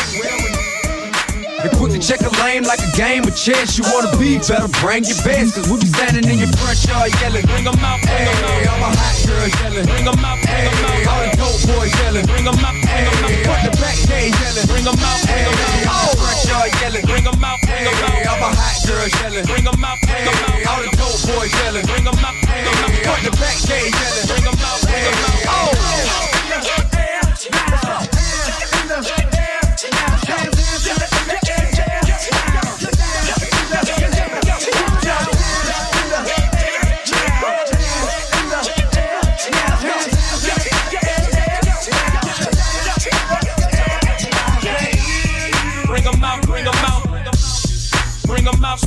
and 1.66 1.76
quick 1.78 1.92
to 1.92 1.98
check 1.98 2.20
a 2.22 2.30
lane 2.42 2.62
like 2.62 2.80
a 2.80 2.90
game 2.96 3.24
of 3.26 3.34
chess. 3.34 3.78
You 3.78 3.84
wanna 3.90 4.14
be 4.16 4.38
better, 4.38 4.68
bring 4.80 5.04
your 5.04 5.18
best. 5.26 5.54
Cause 5.54 5.66
we 5.68 5.78
be 5.82 5.86
standing 5.86 6.26
in 6.30 6.38
your 6.38 6.52
front 6.58 6.78
yard 6.86 7.10
yelling. 7.20 7.46
Bring 7.46 7.66
'em 7.66 7.78
out, 7.82 8.00
hey, 8.06 8.66
all 8.70 8.78
my 8.78 8.90
hot 8.94 9.16
girls 9.26 9.52
yelling. 9.62 9.86
Bring 9.86 10.06
'em 10.06 10.24
out, 10.24 10.38
hey, 10.46 10.70
all 11.10 11.20
the 11.26 11.30
dope 11.36 11.60
boys 11.66 11.92
yelling. 12.02 12.26
Bring 12.26 12.46
'em 12.46 12.64
out, 12.64 12.76
hey, 12.86 13.04
put 13.46 13.60
the 13.66 13.72
back 13.82 13.98
gate 14.06 14.34
yelling. 14.42 14.66
Bring 14.70 14.86
'em 14.86 14.98
out, 15.10 15.20
hey, 15.26 15.44
all 15.90 16.10
the 16.10 16.16
front 16.22 16.40
yard 16.46 16.70
yelling. 16.80 17.04
Bring 17.06 17.26
'em 17.26 17.44
out, 17.44 17.60
hey, 17.66 17.86
all 18.30 18.38
my 18.38 18.50
hot 18.54 18.76
girls 18.86 19.12
yelling. 19.20 19.44
Bring 19.46 19.66
'em 19.66 19.84
out, 19.84 19.98
hey, 20.06 20.26
all 20.70 20.80
the 20.82 20.90
dope 20.96 21.20
boys 21.26 21.52
yelling. 21.64 21.86
Bring 21.86 22.06
'em 22.06 22.24
out, 22.24 22.36
hey, 22.46 22.62
put 23.06 23.20
the 23.26 23.32
back 23.40 23.56
gate 23.66 23.90
yelling. 23.90 24.26
Bring 24.30 24.46
'em 24.46 24.58
out, 24.70 24.80
hey, 24.86 25.10
oh. 25.48 26.45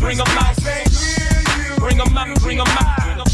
Bring 0.09 0.21
'em 0.21 0.27
out, 0.39 0.55
bring 1.77 1.99
'em 1.99 1.99
out. 1.99 1.99
Bring 1.99 1.99
'em 1.99 2.17
out, 2.17 2.39
bring 2.39 2.59
'em 2.59 2.67
out. 2.67 3.29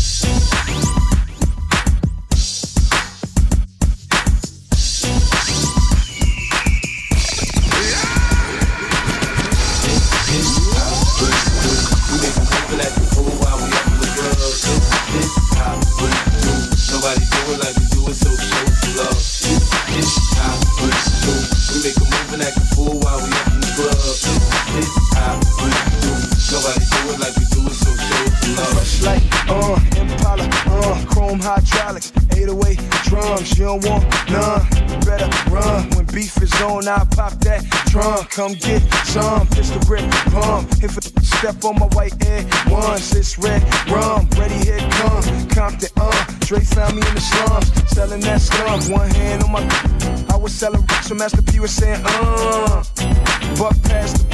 Nobody 16.91 17.23
do 17.31 17.53
it 17.53 17.59
like 17.63 17.75
we 17.77 17.85
do 17.87 18.01
it, 18.09 18.15
so 18.15 18.29
show 18.35 18.65
some 18.81 18.95
love. 18.97 19.44
Hydraulics, 31.65 32.11
808 32.35 32.79
drums, 33.03 33.57
you 33.57 33.65
don't 33.65 33.85
want 33.85 34.03
none. 34.29 34.65
Better 35.05 35.29
run 35.51 35.89
when 35.91 36.05
beef 36.05 36.41
is 36.41 36.53
on, 36.61 36.87
I 36.87 37.03
pop 37.11 37.33
that 37.45 37.63
trunk. 37.89 38.29
Come 38.31 38.53
get 38.53 38.81
some, 39.05 39.47
pistol 39.47 39.81
grip, 39.81 40.09
pump. 40.31 40.69
If 40.83 40.97
a 40.97 41.01
step 41.23 41.63
on 41.63 41.79
my 41.79 41.87
white 41.87 42.15
air, 42.27 42.45
once 42.67 43.15
it's 43.15 43.37
red 43.37 43.63
rum, 43.89 44.27
ready 44.37 44.55
here 44.65 44.77
it 44.77 44.91
come. 44.91 45.49
Compton, 45.49 45.89
uh, 45.97 46.25
Dre 46.41 46.59
found 46.59 46.95
me 46.95 47.07
in 47.07 47.13
the 47.13 47.21
slums, 47.21 47.91
selling 47.91 48.21
that 48.21 48.41
skunk. 48.41 48.89
One 48.89 49.09
hand 49.09 49.43
on 49.43 49.51
my, 49.51 49.63
I 50.29 50.37
was 50.37 50.53
selling 50.53 50.81
rocks, 50.81 51.07
so 51.07 51.15
Master 51.15 51.41
P 51.41 51.59
was 51.59 51.71
saying, 51.71 52.01
uh, 52.05 52.83
buck 53.57 53.75
past 53.83 54.25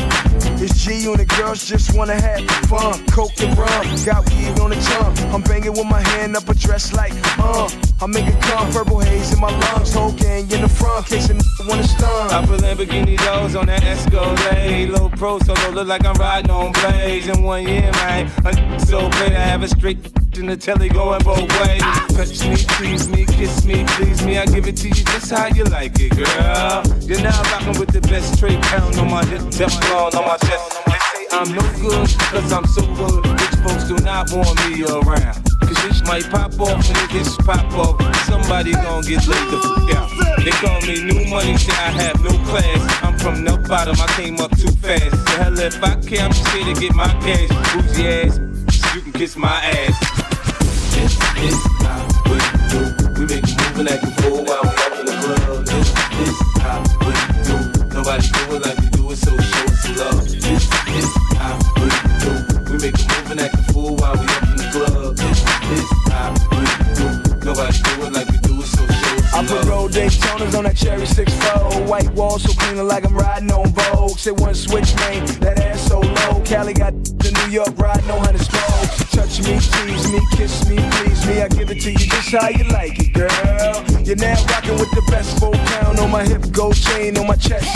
it's 0.64 0.86
G 0.86 1.08
and 1.08 1.18
the 1.18 1.26
girls 1.26 1.68
just 1.68 1.96
wanna 1.98 2.14
have 2.14 2.46
fun. 2.70 3.04
Coke 3.08 3.40
and 3.42 3.58
rum, 3.58 3.86
got 4.06 4.30
weed 4.30 4.60
on 4.60 4.70
the 4.70 4.76
tongue. 4.76 5.34
I'm 5.34 5.42
banging 5.42 5.72
with 5.74 5.86
my 5.86 6.02
hand 6.10 6.36
up 6.36 6.48
a 6.50 6.54
dress 6.54 6.94
like, 6.94 7.14
uh. 7.40 7.70
I 8.02 8.08
make 8.08 8.28
it 8.28 8.40
come, 8.42 8.72
purple 8.72 9.00
haze 9.00 9.34
in 9.34 9.40
my 9.40 9.50
lungs. 9.50 9.94
Whole 9.94 10.12
gang 10.12 10.50
in 10.52 10.62
the 10.62 10.70
front, 10.70 11.08
case 11.08 11.30
a 11.30 11.34
nigga 11.34 11.68
wanna 11.68 11.84
stun. 11.84 12.32
I 12.32 12.46
put 12.46 12.62
Lamborghini 12.62 13.18
doors 13.26 13.56
on 13.56 13.68
that 13.68 13.84
Escalade. 13.84 14.90
Low 14.90 15.10
pro 15.10 15.40
solo, 15.40 15.72
look 15.72 15.88
like 15.88 16.06
I'm 16.06 16.16
riding 16.16 16.52
on 16.52 16.72
blades. 16.74 17.28
In 17.28 17.44
one 17.44 17.68
year, 17.68 17.92
man, 17.94 18.32
I'm 18.46 18.80
so 18.80 19.10
great. 19.12 19.34
I 19.34 19.46
have 19.46 19.64
a 19.64 19.68
straight 19.68 19.98
in 20.38 20.46
the 20.48 20.58
telly 20.58 20.90
going 20.90 21.22
both 21.24 21.50
ways. 21.62 21.82
Touch 22.16 22.48
me, 22.48 22.56
tease 22.56 23.08
me, 23.10 23.26
kiss 23.26 23.66
me, 23.66 23.84
please 23.90 24.24
me. 24.26 24.38
I 24.38 24.46
give 24.46 24.68
it 24.68 24.78
to 24.78 24.88
you 24.88 24.94
just 24.94 25.32
how 25.32 25.48
you 25.48 25.64
like 25.66 26.00
it, 26.00 26.16
girl. 26.16 26.84
You're 27.02 27.22
now 27.22 27.42
rocking 27.52 27.80
with 27.80 27.90
the 27.90 28.02
best 28.02 28.36
straight 28.36 28.62
pound 28.62 28.96
on 29.02 29.10
my 29.10 29.26
hip, 29.26 29.42
Teflon 29.50 30.14
on 30.14 30.26
my 30.26 30.38
chest. 30.38 30.86
They 30.86 31.00
say 31.12 31.26
I'm 31.32 31.50
no 31.54 31.62
good, 31.82 32.08
cause 32.30 32.52
I'm 32.54 32.66
so 32.66 32.82
good. 32.96 33.26
Rich 33.26 33.58
folks 33.66 33.86
do 33.86 33.98
not 34.06 34.32
want 34.32 34.54
me 34.70 34.84
around. 34.84 35.42
Cause 35.62 35.82
this 35.84 36.04
might 36.06 36.30
pop 36.30 36.60
off 36.60 36.88
and 36.88 36.98
if 36.98 37.12
this 37.12 37.36
pop 37.38 37.66
off, 37.74 37.98
somebody 38.26 38.74
gon' 38.74 39.02
get 39.02 39.26
laid 39.28 39.48
the 39.50 39.58
fuck 39.58 39.90
out. 39.98 40.10
They 40.44 40.52
call 40.62 40.80
me 40.82 41.02
new 41.04 41.30
money, 41.30 41.58
say 41.58 41.74
I 41.74 41.92
have 42.04 42.22
no 42.24 42.32
class. 42.46 42.82
I'm 43.04 43.18
from 43.18 43.44
the 43.44 43.58
bottom, 43.68 43.96
I 44.00 44.08
came 44.14 44.40
up 44.40 44.52
too 44.58 44.72
fast. 44.86 45.12
The 45.12 45.32
hell 45.42 45.60
if 45.60 45.84
I 45.84 45.96
care, 46.02 46.22
I'm 46.26 46.32
just 46.32 46.48
here 46.50 46.74
to 46.74 46.80
get 46.80 46.94
my 46.94 47.10
cash. 47.26 47.50
Boozy 47.74 48.08
ass, 48.08 48.40
you 48.96 49.02
can 49.02 49.14
kiss 49.14 49.36
my 49.36 49.50
ass. 49.50 49.98
This 50.94 51.18
is 51.42 51.58
how 51.82 52.06
we 52.30 52.38
do. 52.70 52.82
We 53.18 53.26
make 53.26 53.46
a 53.46 53.78
move 53.78 53.88
act 53.88 54.04
a 54.04 54.12
fool 54.22 54.44
while 54.46 54.62
we 54.62 54.70
up 54.70 55.00
in 55.00 55.06
the 55.06 55.16
club. 55.22 55.66
This 55.66 55.90
is 56.30 56.38
how 56.62 56.82
we 57.02 57.14
do. 57.46 57.96
Nobody 57.96 58.28
do 58.28 58.56
it 58.56 58.66
like 58.66 58.81
make 63.36 63.54
a 63.54 63.62
move 63.62 63.62
and 63.62 63.66
act 63.66 63.70
a 63.70 63.74
fool 63.74 63.96
while 63.96 64.16
we 64.16 64.26
up 64.26 64.44
in 64.44 64.56
the 64.58 64.68
club. 64.72 65.18
This 65.18 65.40
is 65.80 65.90
how 66.12 66.32
we 66.52 66.66
do. 66.96 67.46
Nobody 67.46 67.78
do 67.78 68.06
it 68.06 68.14
like 68.14 68.28
we 68.28 68.38
do 68.40 68.62
it, 68.62 68.68
so 68.68 68.86
show 68.86 69.16
I 69.18 69.30
some 69.32 69.48
put 69.48 69.56
love. 69.56 69.68
roll 69.70 69.90
Daytonas 69.90 70.58
on 70.58 70.64
that 70.66 70.76
cherry 70.76 71.06
6 71.06 71.34
White 71.90 72.12
walls 72.14 72.44
so 72.44 72.54
clean 72.54 72.88
like 72.88 73.06
I'm 73.06 73.16
riding 73.16 73.52
on 73.52 73.68
Vogue. 73.68 74.18
Say 74.18 74.32
one 74.32 74.54
switch 74.56 74.96
name, 74.98 75.26
that 75.40 75.60
ass 75.60 75.88
so 75.88 76.00
low. 76.00 76.42
Cali 76.46 76.74
got 76.74 76.94
the 76.94 77.32
New 77.32 77.52
York 77.52 77.78
ride, 77.78 78.06
no 78.08 78.20
hundred 78.20 78.42
smoke. 78.42 79.10
Touch 79.12 79.40
me, 79.40 79.60
tease 79.60 80.12
me, 80.12 80.20
kiss 80.36 80.68
me, 80.70 80.78
please 80.78 81.26
me. 81.28 81.42
I 81.42 81.48
give 81.48 81.72
it 81.72 81.82
to 81.82 81.92
you 81.92 81.98
just 81.98 82.32
how 82.32 82.50
you 82.50 82.64
like 82.66 83.00
it, 83.00 83.14
girl. 83.14 83.32
You're 84.04 84.18
now 84.18 84.36
rocking 84.46 84.76
with 84.76 84.92
the 84.92 85.04
best 85.10 85.40
four 85.40 85.52
pound 85.52 86.00
on 86.00 86.12
my 86.12 86.24
hip, 86.24 86.52
gold 86.52 86.76
chain 86.76 87.18
on 87.18 87.28
my 87.28 87.36
chest. 87.36 87.68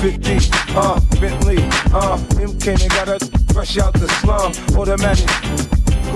50, 0.00 0.38
uh, 0.76 0.98
Bentley, 1.20 1.58
uh, 1.92 2.16
MK, 2.40 2.78
they 2.78 2.88
got 2.88 3.08
her 3.08 3.18
fresh 3.52 3.76
out 3.76 3.92
the 3.92 4.08
slum, 4.20 4.50
automatic. 4.74 5.26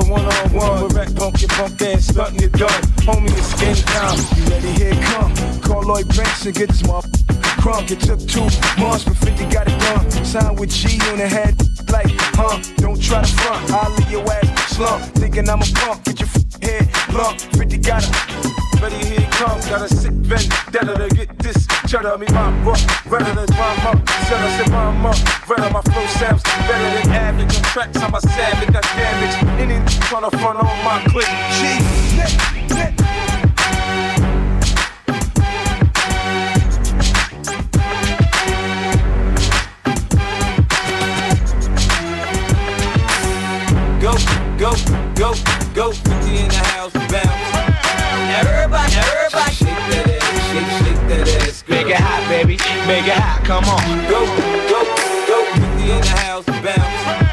Go 0.00 0.10
one 0.10 0.24
on 0.24 0.52
one 0.54 0.88
rap 0.96 1.14
punk, 1.14 1.42
your 1.42 1.50
punk 1.50 1.82
ass, 1.82 2.06
stunting 2.06 2.40
your 2.40 2.48
done. 2.48 2.82
Homie, 3.04 3.28
it's 3.36 3.52
game 3.60 3.76
time. 3.92 4.16
You 4.38 4.44
ready? 4.50 4.72
Here 4.72 5.02
come. 5.12 5.60
Call 5.60 5.82
Lloyd 5.82 6.08
Banks 6.16 6.46
and 6.46 6.54
get 6.54 6.68
this 6.70 6.80
motherfucker 6.80 7.60
crunk. 7.60 7.90
It 7.90 8.00
took 8.00 8.20
two 8.26 8.48
months, 8.80 9.04
but 9.04 9.18
50 9.18 9.44
got 9.52 9.68
it 9.68 9.78
done. 9.78 10.10
Signed 10.24 10.58
with 10.58 10.70
G 10.70 10.98
on 11.10 11.18
the 11.18 11.28
head, 11.28 11.54
like, 11.92 12.06
huh? 12.32 12.62
Don't 12.76 13.00
try 13.00 13.20
to 13.20 13.28
front. 13.36 13.70
I'll 13.70 13.92
leave 13.96 14.10
your 14.10 14.32
ass 14.32 14.76
slump. 14.76 15.04
Thinking 15.14 15.46
I'm 15.46 15.60
a 15.60 15.66
punk, 15.74 16.04
get 16.04 16.20
your 16.20 16.28
head 16.62 16.88
lump. 17.12 17.38
50 17.38 17.76
got 17.78 18.02
it. 18.02 18.63
Ready, 18.84 18.96
here 18.96 19.20
he 19.20 19.26
comes, 19.28 19.66
got 19.66 19.80
a 19.80 19.88
sick 19.88 20.12
vendetta 20.12 20.94
to 20.94 21.08
get 21.16 21.38
this 21.38 21.66
cheddar. 21.88 22.18
Me 22.18 22.26
mom 22.34 22.66
rough, 22.66 22.84
redder 23.10 23.32
than 23.32 23.48
mama. 23.56 24.04
Said 24.28 24.36
I 24.36 24.58
said 24.58 24.70
mama, 24.70 25.14
redder 25.48 25.70
my 25.72 25.80
flow 25.80 26.06
sounds 26.08 26.42
better 26.42 26.90
than 27.00 27.12
average. 27.12 27.56
On 27.56 27.62
tracks, 27.62 27.96
I'm 28.02 28.14
a 28.14 28.20
savage, 28.20 28.70
got 28.74 28.82
damage. 28.82 29.36
Any 29.58 29.82
tryna 30.04 30.30
front 30.38 30.58
on 30.58 30.84
my 30.84 31.02
click. 31.08 31.24
G, 31.56 31.80
Go, 43.98 44.12
go, 44.58 44.74
go, 45.14 45.34
go, 45.72 46.23
girl. 51.22 51.26
Make 51.68 51.86
it 51.88 51.96
hot, 51.96 52.26
baby. 52.28 52.56
Make 52.86 53.06
it 53.06 53.14
hot. 53.14 53.44
Come 53.44 53.64
on. 53.64 53.84
Go, 54.08 54.26
go, 54.70 54.80
go, 55.28 55.38
50 55.54 55.90
in 55.90 56.00
the 56.00 56.06
house, 56.06 56.46
bounce. 56.46 57.24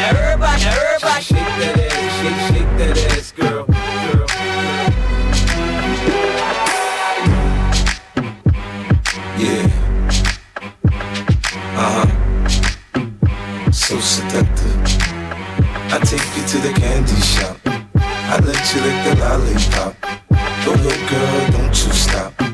Now 0.00 0.10
everybody, 0.10 0.64
now 0.64 0.72
everybody, 0.72 1.22
shake 1.22 1.52
that 1.60 1.76
ass, 1.78 1.94
shake, 2.20 2.40
shake 2.48 2.72
that 2.78 2.96
ass, 3.12 3.32
girl, 3.32 3.64
girl. 3.66 4.26
Yeah. 9.38 9.66
Uh 11.76 11.90
huh. 11.96 12.08
So 13.70 13.98
seductive. 14.00 14.76
I 15.92 15.98
take 16.04 16.24
you 16.36 16.44
to 16.46 16.58
the 16.58 16.72
candy 16.78 17.20
shop. 17.20 17.56
I 17.94 18.38
let 18.38 18.74
you 18.74 18.80
lick 18.80 18.98
the 19.04 19.12
lollipop. 19.20 19.92
Go 20.64 20.72
ahead, 20.74 21.00
girl, 21.10 21.50
don't 21.50 21.68
you 21.68 21.92
stop. 21.92 22.49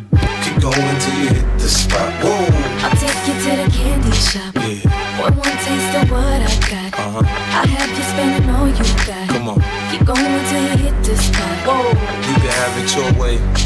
Going 0.67 0.99
till 0.99 1.15
you 1.21 1.29
hit 1.29 1.59
the 1.61 1.69
spot. 1.69 2.13
Whoa. 2.21 2.35
I'll 2.83 2.97
take 2.97 3.23
you 3.29 3.35
to 3.39 3.63
the 3.63 3.71
candy 3.71 4.11
shop. 4.11 4.53
Yeah. 4.57 5.23
One 5.23 5.37
more 5.37 5.45
taste 5.45 5.95
of 5.95 6.11
what 6.11 6.43
I 6.43 6.51
got. 6.67 6.99
Uh 6.99 7.11
huh. 7.11 7.23
I'll 7.55 7.67
have 7.69 7.91
you 7.97 8.03
spending 8.03 8.51
all 8.51 8.67
you 8.67 9.07
got. 9.07 9.29
Come 9.29 9.49
on. 9.49 9.61
Keep 9.93 10.05
going 10.05 10.45
till 10.51 10.63
you 10.63 10.91
hit 10.91 11.05
the 11.05 11.17
spot. 11.17 11.57
Whoa. 11.63 11.91
You 12.27 12.35
can 12.43 12.51
have 12.51 12.75
it 12.83 12.97
your 12.97 13.13
way. 13.23 13.66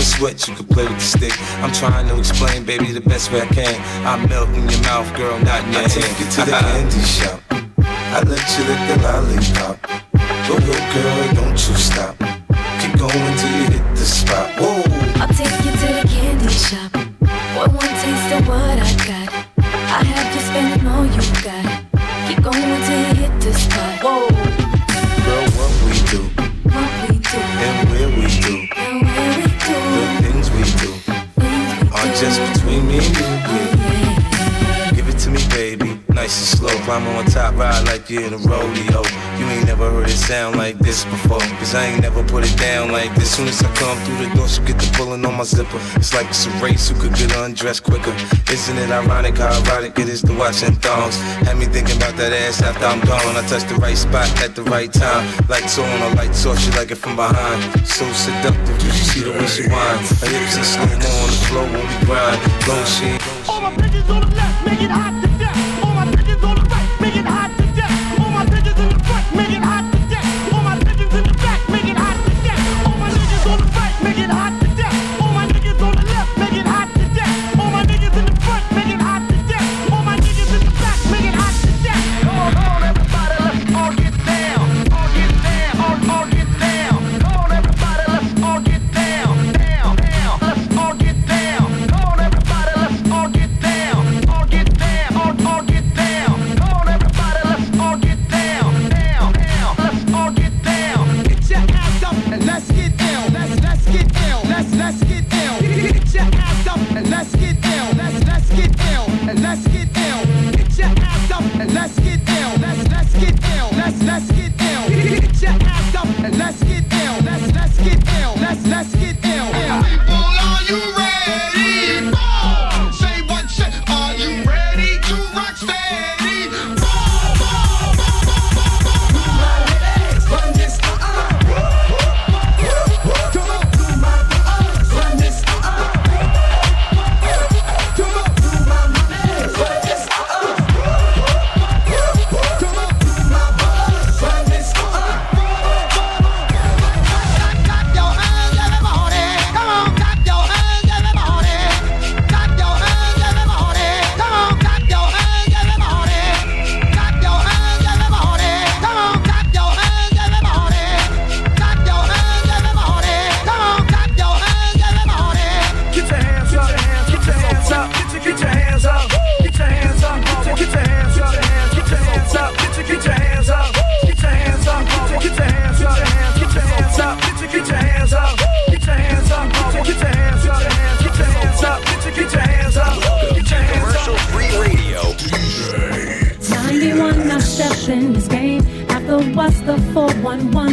a 0.01 0.03
sweat, 0.03 0.47
you 0.47 0.55
can 0.55 0.65
play 0.65 0.83
with 0.83 0.97
the 0.97 1.09
stick. 1.17 1.33
I'm 1.61 1.71
trying 1.71 2.07
to 2.07 2.17
explain, 2.17 2.65
baby, 2.65 2.91
the 2.91 3.01
best 3.01 3.31
way 3.31 3.41
I 3.41 3.45
can. 3.45 3.75
I 4.05 4.25
melt 4.25 4.49
in 4.49 4.67
your 4.67 4.81
mouth, 4.81 5.09
girl, 5.15 5.37
not 5.39 5.63
in 5.63 5.73
your 5.73 5.85
I 5.85 5.87
hand. 5.87 5.91
take 5.91 6.19
you 6.19 6.27
to 6.35 6.41
the 6.49 6.55
candy 6.57 7.03
shop. 7.15 7.39
I 8.15 8.19
let 8.25 8.45
you 8.57 8.63
lick 8.69 8.81
the 8.89 8.97
lollipop. 9.05 9.77
Go 10.47 10.53
oh, 10.53 10.57
ahead, 10.57 10.83
girl, 10.93 11.21
don't 11.37 11.59
you 11.67 11.75
stop. 11.77 12.17
Keep 12.81 12.93
going 12.97 13.33
till 13.37 13.53
you 13.59 13.67
hit 13.77 13.85
the 13.95 14.07
spot. 14.17 14.49
Whoa. 14.59 14.81
I'll 15.21 15.33
take 15.37 15.57
you 15.65 15.71
to 15.81 15.87
the 15.97 16.05
candy 16.09 16.49
shop. 16.49 16.91
Boy, 17.53 17.67
one 17.69 17.93
taste 18.01 18.31
of 18.35 18.47
what 18.49 18.77
I 18.81 18.91
got. 19.05 19.29
I 19.97 20.01
have 20.11 20.27
you 20.33 20.41
spending 20.49 20.87
all 20.87 21.05
you 21.05 21.23
got. 21.45 21.65
Keep 22.27 22.41
going 22.43 22.81
till 22.85 22.99
you 23.05 23.13
hit 23.21 23.33
the 23.41 23.53
spot. 23.53 23.93
Whoa, 24.03 24.60
just 32.21 32.53
between 32.53 32.87
me 32.87 32.99
and 32.99 33.75
you. 33.75 33.80
Nice 36.31 36.53
and 36.53 36.59
slow. 36.59 36.83
Climb 36.85 37.05
on 37.07 37.25
top, 37.25 37.55
ride 37.57 37.85
like 37.87 38.09
you're 38.09 38.23
in 38.23 38.33
a 38.33 38.37
rodeo. 38.37 39.03
You 39.37 39.45
ain't 39.51 39.65
never 39.65 39.91
heard 39.91 40.07
it 40.07 40.15
sound 40.15 40.55
like 40.55 40.79
this 40.79 41.03
before. 41.03 41.43
Cause 41.59 41.75
I 41.75 41.87
ain't 41.87 42.01
never 42.03 42.23
put 42.23 42.45
it 42.45 42.57
down 42.57 42.89
like 42.93 43.13
this. 43.15 43.35
Soon 43.35 43.49
as 43.49 43.61
I 43.61 43.67
come 43.75 43.97
through 44.05 44.23
the 44.23 44.33
door, 44.33 44.47
she 44.47 44.61
get 44.63 44.79
the 44.79 44.89
pulling 44.95 45.25
on 45.25 45.35
my 45.35 45.43
zipper. 45.43 45.81
It's 45.99 46.13
like 46.13 46.27
it's 46.29 46.45
a 46.45 46.51
race 46.63 46.87
who 46.87 46.95
could 47.01 47.15
get 47.15 47.35
undressed 47.35 47.83
quicker. 47.83 48.15
Isn't 48.49 48.77
it 48.77 48.91
ironic 48.91 49.39
how 49.39 49.51
erotic 49.59 49.99
it 49.99 50.07
is 50.07 50.21
to 50.21 50.33
watch 50.33 50.63
in 50.63 50.75
thongs? 50.75 51.17
Had 51.43 51.57
me 51.57 51.65
thinking 51.65 51.97
about 51.97 52.15
that 52.15 52.31
ass 52.31 52.61
after 52.61 52.85
I'm 52.85 53.01
gone. 53.01 53.35
I 53.35 53.43
touch 53.51 53.67
the 53.67 53.75
right 53.75 53.97
spot 53.97 54.31
at 54.39 54.55
the 54.55 54.63
right 54.63 54.91
time. 54.93 55.27
Lights 55.49 55.77
on, 55.79 56.01
a 56.01 56.15
lights 56.15 56.45
off, 56.45 56.57
she 56.59 56.71
like 56.79 56.91
it 56.91 56.99
from 57.03 57.17
behind. 57.17 57.59
So 57.85 58.07
seductive, 58.13 58.79
did 58.79 58.87
you 58.87 59.03
see 59.11 59.23
the 59.27 59.31
way 59.31 59.47
she 59.47 59.67
whine. 59.67 59.99
Her 60.23 60.31
hips 60.31 60.55
in 60.55 60.63
slow 60.63 60.87
on 60.87 61.27
the 61.27 61.39
floor 61.51 61.65
when 61.67 61.83
we 61.91 61.97
grind. 62.07 62.39
Long 62.71 62.85
she 62.87 63.19
All 63.51 63.59
my 63.59 63.75
bitches 63.75 64.07
on 64.07 64.21
the 64.21 64.31
left, 64.33 64.65
make 64.65 64.79
it 64.79 64.91
hot 64.91 65.30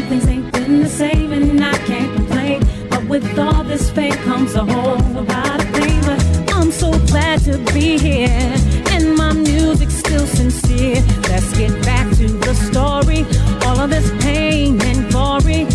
things 0.09 0.27
ain't 0.27 0.53
been 0.53 0.83
the 0.83 0.89
same, 0.89 1.33
and 1.33 1.63
I 1.63 1.77
can't 1.87 2.15
complain. 2.17 2.61
But 2.89 3.05
with 3.05 3.39
all 3.39 3.63
this 3.63 3.91
fame 3.91 4.15
comes 4.29 4.55
a 4.55 4.65
whole 4.65 4.97
lot 4.97 5.63
of 5.63 5.73
pain. 5.75 6.01
But 6.03 6.53
I'm 6.55 6.71
so 6.71 6.91
glad 7.07 7.41
to 7.41 7.59
be 7.75 7.99
here, 7.99 8.55
and 8.91 9.15
my 9.17 9.33
music's 9.33 9.95
still 9.95 10.27
sincere. 10.27 11.03
Let's 11.29 11.57
get 11.57 11.73
back 11.85 12.07
to 12.17 12.27
the 12.29 12.55
story. 12.55 13.27
All 13.67 13.79
of 13.81 13.91
this 13.91 14.11
pain 14.23 14.81
and 14.83 15.11
glory. 15.11 15.67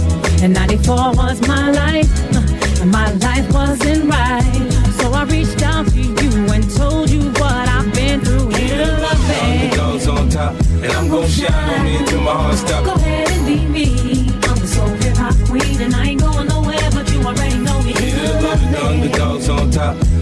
And 0.42 0.54
94 0.54 1.14
was 1.14 1.48
my 1.48 1.72
life, 1.72 2.12
uh, 2.36 2.82
and 2.82 2.92
my 2.92 3.12
life 3.28 3.48
wasn't 3.54 4.10
right. 4.10 4.70
So 5.00 5.14
I 5.14 5.24
reached 5.26 5.62
out 5.62 5.88
to 5.88 6.02
you 6.02 6.52
and 6.52 6.64
told 6.76 7.10
you 7.10 7.30
what 7.42 7.68
I've 7.70 7.94
been 7.94 8.20
through. 8.22 8.50
Here 8.50 8.78
to 8.78 8.92
love 9.06 9.30
it. 9.30 9.80
On 10.04 10.28
top, 10.28 10.54
and 10.84 10.92
I'm 10.92 11.08
gon' 11.08 11.28
shine 11.28 11.80
on 11.80 11.86
me 11.86 11.96
until 11.96 12.22
my 12.22 12.34
heart 12.34 12.58
stops. 12.58 12.86
Go 12.86 12.96
ahead 12.96 13.32
and 13.32 13.46
be 13.46 13.66
me. 13.66 14.23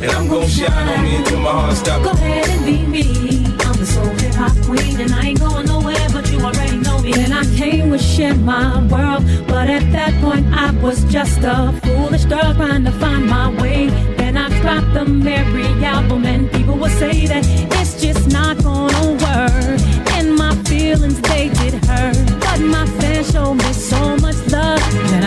And 0.01 0.11
I'm 0.11 0.27
gon' 0.27 0.47
shine 0.47 0.87
on 0.87 1.03
me 1.03 1.15
until 1.15 1.39
my 1.39 1.51
heart 1.51 1.77
stops. 1.77 2.03
Go 2.03 2.11
ahead 2.11 2.49
and 2.49 2.65
be 2.65 2.85
me. 2.85 3.45
I'm 3.65 3.77
the 3.77 3.85
soul 3.85 4.05
hip 4.05 4.33
hop 4.33 4.51
queen, 4.65 4.99
and 4.99 5.11
I 5.13 5.27
ain't 5.27 5.39
going 5.39 5.67
nowhere, 5.67 6.07
but 6.11 6.31
you 6.31 6.39
already 6.39 6.77
know 6.77 6.99
me. 6.99 7.13
And 7.13 7.33
I 7.33 7.43
came 7.55 7.89
with 7.91 8.01
share 8.01 8.35
my 8.35 8.83
world, 8.87 9.23
but 9.47 9.69
at 9.69 9.91
that 9.91 10.13
point 10.21 10.45
I 10.53 10.71
was 10.81 11.03
just 11.05 11.39
a 11.43 11.79
foolish 11.83 12.25
girl 12.25 12.53
trying 12.55 12.83
to 12.85 12.91
find 12.91 13.27
my 13.27 13.49
way. 13.61 13.87
Then 14.17 14.37
I 14.37 14.49
dropped 14.61 14.93
the 14.93 15.05
Mary 15.05 15.67
album, 15.83 16.25
and 16.25 16.51
people 16.51 16.75
would 16.77 16.91
say 16.91 17.27
that 17.27 17.45
it's 17.79 18.01
just 18.01 18.31
not 18.31 18.57
gonna 18.63 19.11
work. 19.11 19.79
And 20.17 20.35
my 20.35 20.55
feelings 20.63 21.21
they 21.21 21.49
did 21.49 21.85
hurt, 21.85 22.17
but 22.39 22.59
my 22.59 22.85
fans 22.99 23.31
showed 23.31 23.55
me 23.55 23.73
so 23.73 24.15
much 24.17 24.37
love. 24.51 24.81
Sipping 24.91 25.23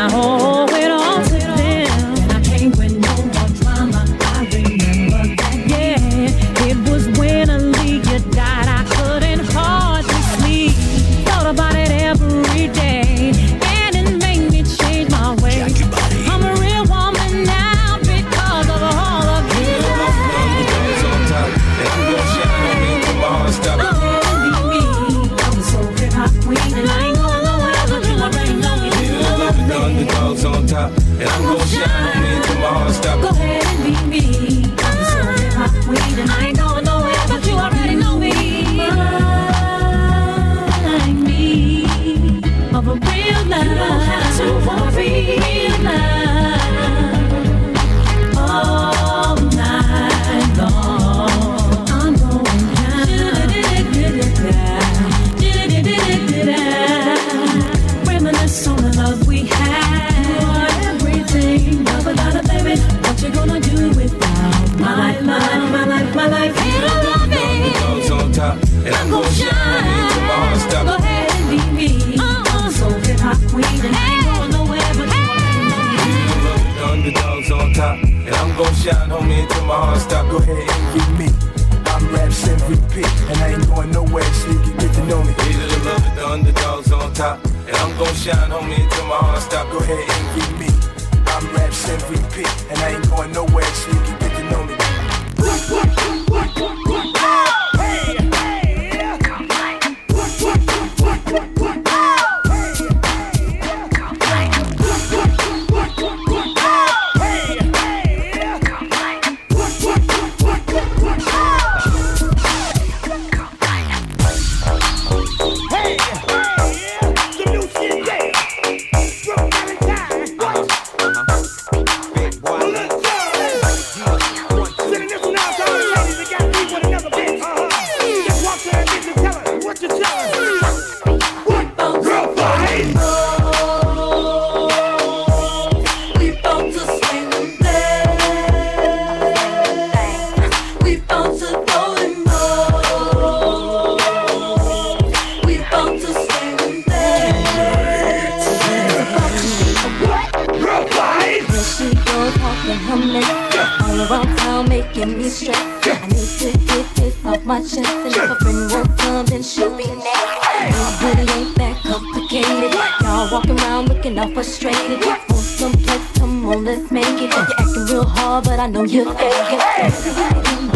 looking 164.05 164.19
all 164.19 164.29
frustrated. 164.31 165.05
Want 165.05 165.31
some 165.33 165.73
play? 165.73 165.99
Come 166.17 166.47
on, 166.47 166.65
let's 166.65 166.91
make 166.91 167.07
it. 167.07 167.33
You're 167.33 167.41
acting 167.59 167.87
real 167.87 168.05
hard, 168.05 168.45
but 168.45 168.61
I 168.61 168.67
know 168.67 168.85
you're 168.85 169.15
faking. 169.15 170.74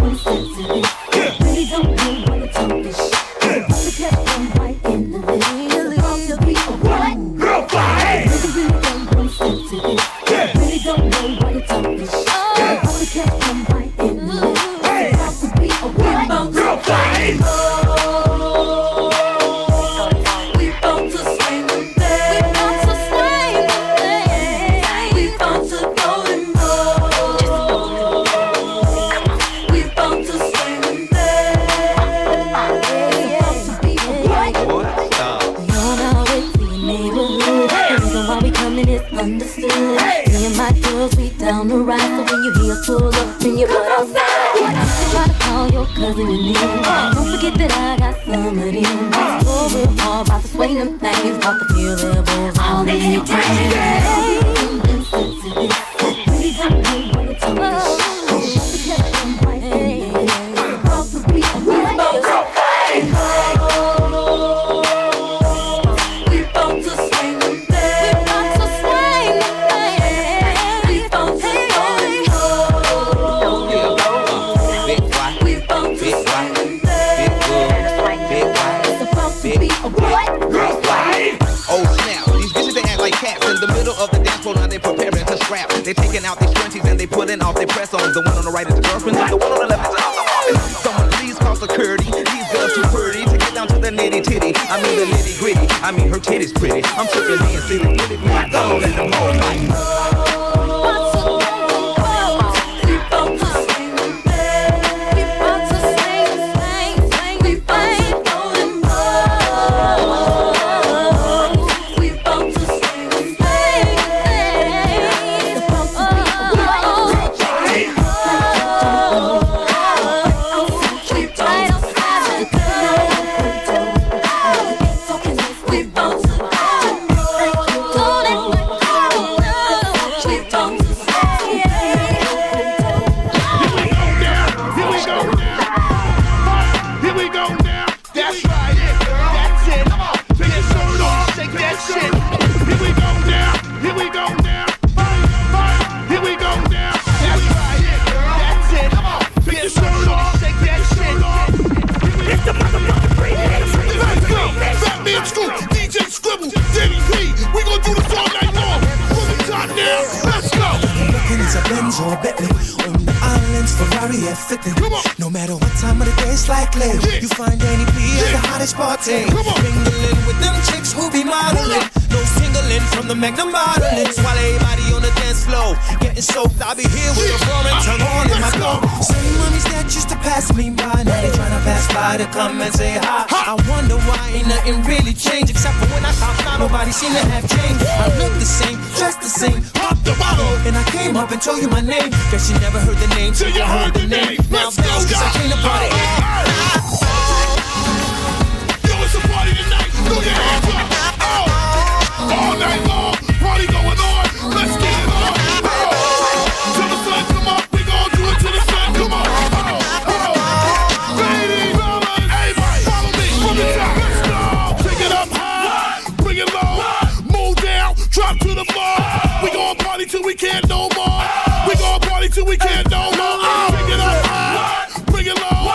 Can't 220.39 220.69
no 220.69 220.89
more. 220.95 221.23
We 221.67 221.75
gon' 221.75 222.01
party 222.01 222.29
till 222.29 222.47
we 222.47 222.57
can't 222.57 222.89
no 222.91 223.11
more. 223.11 223.71
Take 223.75 223.95
it 223.95 224.01
up 224.01 224.25
high, 224.27 225.03
bring 225.07 225.27
it 225.27 225.37
low, 225.37 225.67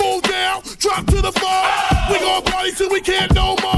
move 0.00 0.22
down, 0.22 0.62
drop 0.78 1.06
to 1.08 1.20
the 1.20 1.32
floor. 1.32 1.64
We 2.10 2.18
gon' 2.20 2.42
party 2.44 2.72
till 2.72 2.90
we 2.90 3.02
can't 3.02 3.34
no 3.34 3.56
more. 3.62 3.75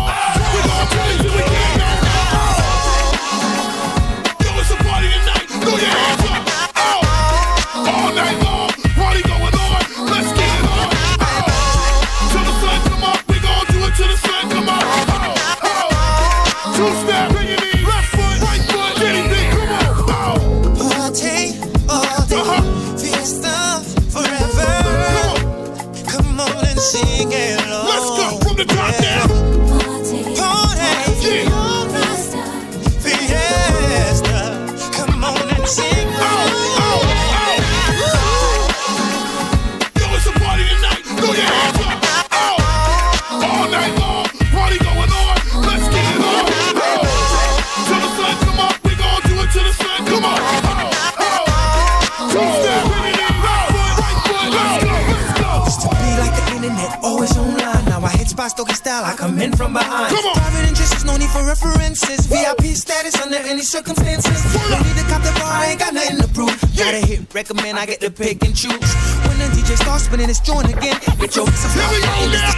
Recommend, 67.39 67.78
I 67.78 67.86
get 67.86 68.01
to 68.01 68.11
pick 68.11 68.43
and 68.45 68.55
choose. 68.55 68.72
When 68.72 69.39
the 69.39 69.47
DJ 69.55 69.76
starts 69.76 70.05
spinning 70.05 70.26
his 70.26 70.41
joint 70.41 70.68
again, 70.68 70.99
get 71.20 71.36
your 71.36 71.47
Here 71.47 71.89
we 71.89 72.01
go 72.01 72.32
now. 72.32 72.57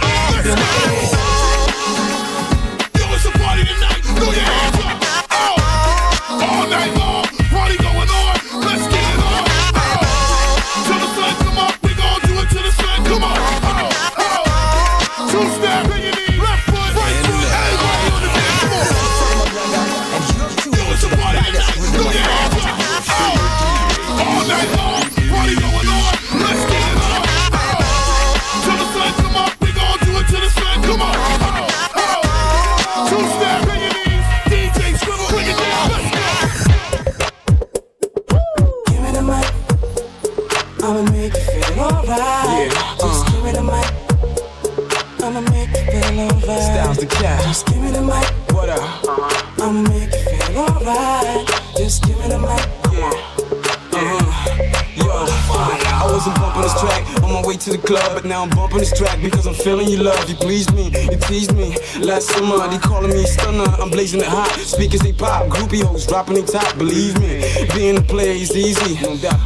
Feeling 59.63 59.87
your 59.89 60.03
love. 60.03 60.29
You 60.29 60.35
pleased 60.35 60.73
me, 60.73 60.85
you 60.85 61.17
teased 61.17 61.55
me. 61.55 61.75
Last 61.99 62.29
summer, 62.29 62.67
they 62.67 62.77
calling 62.77 63.11
me 63.11 63.23
stunner. 63.23 63.69
I'm 63.79 63.89
blazing 63.89 64.21
it 64.21 64.27
hot. 64.27 64.51
Speakers 64.59 65.01
they 65.01 65.13
pop, 65.13 65.47
groupie 65.47 65.83
hoes 65.83 66.05
dropping 66.07 66.35
they 66.35 66.43
top. 66.43 66.77
Believe 66.77 67.19
me, 67.19 67.43
being 67.75 67.97
a 67.97 68.01
player 68.01 68.31
is 68.33 68.55
easy. 68.55 68.95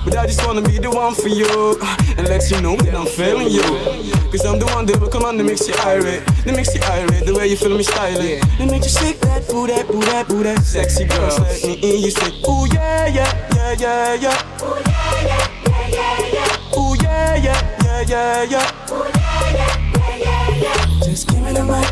But 0.05 0.18
I 0.18 0.26
just 0.26 0.45
wanna 0.45 0.61
be 0.61 0.78
the 0.78 0.89
one 0.89 1.13
for 1.16 1.28
you 1.28 1.47
uh, 1.82 1.97
and 2.18 2.28
let 2.28 2.49
you 2.49 2.61
know 2.61 2.76
that 2.78 2.95
I'm 2.95 3.07
feeling 3.07 3.49
you. 3.49 3.63
Cause 4.32 4.45
I'm 4.45 4.59
the 4.59 4.66
one 4.68 4.86
that 4.88 4.99
will 4.99 5.09
come 5.09 5.24
on 5.24 5.38
that 5.38 5.43
makes 5.43 5.68
you 5.68 5.76
irate, 5.86 6.26
that 6.26 6.55
makes 6.55 6.74
you 6.76 6.82
irate. 6.82 7.26
The 7.26 7.34
way 7.34 7.47
you 7.47 7.57
feel 7.57 7.76
me 7.76 7.84
styling, 7.84 8.39
that 8.39 8.68
makes 8.70 8.86
you 8.88 9.01
shake 9.01 9.20
that, 9.22 9.47
boo 9.47 9.68
that, 9.68 9.88
boo 9.88 10.01
that, 10.01 10.28
boo 10.28 10.43
that. 10.43 10.59
Sexy 10.63 11.05
girls 11.05 11.39
let 11.39 11.63
me 11.63 11.74
in. 11.74 12.03
You 12.03 12.11
say, 12.11 12.32
ooh 12.47 12.68
yeah, 12.74 13.07
yeah, 13.07 13.32
yeah, 13.55 13.74
yeah, 13.80 14.13
yeah. 14.16 14.66
Ooh 16.78 16.95
yeah, 17.01 17.36
yeah, 17.36 17.61
yeah, 17.84 18.03
yeah, 18.07 18.43
yeah. 18.43 18.86
Just 18.86 18.93
give 18.95 19.14
me 19.14 19.14
the 21.55 21.63
mic. 21.63 21.87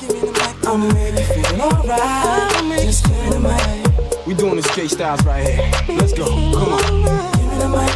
Give 0.00 0.10
me 0.10 0.20
the 0.20 0.26
mic. 0.32 0.54
I'ma 0.66 0.86
make 0.94 1.18
you 1.18 1.24
feel 1.42 1.60
alright. 1.60 2.80
Just 2.80 3.04
give 3.04 3.18
me 3.18 3.28
the 3.30 3.40
mic. 3.40 4.26
We 4.26 4.34
doing 4.34 4.56
this 4.56 4.70
K 4.74 4.88
Styles 4.88 5.24
right 5.24 5.44
here. 5.46 5.96
Let's 5.96 6.12
go. 6.12 6.26
Come 6.26 6.72
on. 6.72 6.80
Give 7.34 7.46
me 7.50 7.56
the 7.58 7.68
mic. 7.68 7.92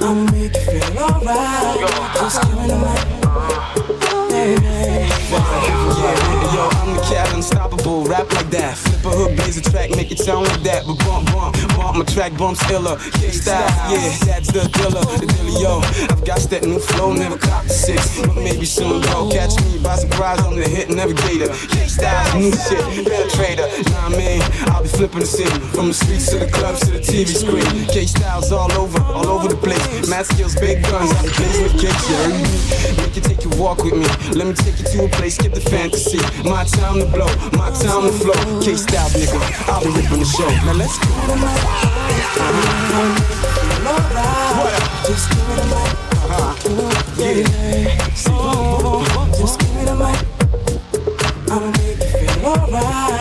I'ma 0.00 0.22
make 0.30 0.54
you 0.54 0.62
feel 0.70 0.98
alright. 0.98 2.14
Just 2.14 2.42
give 2.42 2.56
me 2.58 2.66
the 2.68 2.76
mic. 2.78 3.02
Baby. 4.30 4.64
Yeah, 6.02 6.54
yo, 6.54 6.62
I'm 6.72 6.90
the 6.96 7.02
cat, 7.02 7.34
unstoppable, 7.34 8.04
rap 8.04 8.32
like 8.32 8.50
that. 8.50 8.91
Hook, 9.10 9.34
blaze 9.36 9.56
a 9.56 9.62
track, 9.62 9.90
make 9.90 10.10
it 10.12 10.18
sound 10.18 10.46
like 10.46 10.62
that. 10.62 10.86
But 10.86 10.98
bump, 11.04 11.26
bump, 11.32 11.56
bump, 11.76 11.98
my 11.98 12.04
track 12.04 12.36
bumps 12.36 12.62
iller. 12.70 12.96
K-style, 13.18 13.66
yeah, 13.90 14.14
that's 14.24 14.52
the 14.52 14.68
dealer. 14.70 15.02
The 15.18 15.26
dealer, 15.26 15.58
yo, 15.58 15.80
I've 16.12 16.24
got 16.24 16.40
that 16.50 16.62
new 16.62 16.78
flow, 16.78 17.12
never 17.12 17.38
cop 17.38 17.64
the 17.64 17.74
six. 17.74 18.20
But 18.20 18.36
maybe 18.36 18.64
soon, 18.64 19.02
bro, 19.02 19.30
catch 19.30 19.58
me 19.64 19.78
by 19.82 19.96
surprise, 19.96 20.40
I'm 20.40 20.54
the 20.54 20.68
hit 20.68 20.90
navigator. 20.90 21.50
K-style, 21.74 22.38
new 22.38 22.52
shit, 22.52 22.78
penetrator. 23.06 23.66
Nah, 23.90 24.10
man, 24.10 24.42
I'll 24.70 24.82
be 24.82 24.88
flipping 24.88 25.20
the 25.20 25.26
city. 25.26 25.58
From 25.74 25.88
the 25.88 25.94
streets 25.94 26.30
to 26.30 26.38
the 26.38 26.50
clubs 26.50 26.80
to 26.86 26.92
the 26.92 27.00
TV 27.00 27.26
screen. 27.34 27.86
K-styles 27.88 28.52
all 28.52 28.70
over, 28.72 29.00
all 29.02 29.28
over 29.28 29.48
the 29.48 29.56
place. 29.56 30.08
Math 30.08 30.26
skills, 30.26 30.54
big 30.56 30.82
guns, 30.84 31.10
I'm 31.10 31.26
blazing 31.36 31.72
you 31.82 31.88
heard 31.88 32.34
me? 32.34 33.02
Make 33.02 33.16
your 33.16 33.24
walk 33.62 33.84
with 33.84 33.94
me. 33.94 34.06
Let 34.34 34.46
me 34.48 34.54
take 34.54 34.78
you 34.78 34.84
to 34.84 35.04
a 35.04 35.08
place, 35.08 35.36
skip 35.36 35.52
the 35.54 35.60
fantasy. 35.60 36.18
My 36.48 36.64
time 36.64 36.98
to 36.98 37.06
blow, 37.06 37.30
my 37.56 37.70
time 37.70 38.02
to 38.02 38.12
flow. 38.12 38.60
K-style, 38.60 39.08
nigga, 39.10 39.38
I'll 39.70 39.80
be 39.80 39.90
ripping 39.94 40.18
the 40.18 40.24
show. 40.26 40.50
Now 40.66 40.74
let's 40.74 40.98
go. 40.98 41.06
Up? 43.84 44.82
Just 45.06 45.28
give 45.30 45.48
me 45.48 45.54
the 45.54 45.64
mic. 45.72 45.90
Uh-huh. 46.32 46.54
Yeah. 47.18 47.46
Oh, 48.28 48.80
oh, 48.84 49.04
oh, 49.16 49.26
Just 49.38 49.60
give 49.60 49.74
me 49.76 49.82
the 49.84 49.94
mic. 49.94 50.18
I'ma 51.50 51.68
make 51.70 51.98
you 52.00 52.08
feel 52.08 52.46
alright. 52.46 53.11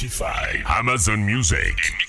Spotify, 0.00 0.64
Amazon 0.78 1.26
Music 1.26 1.99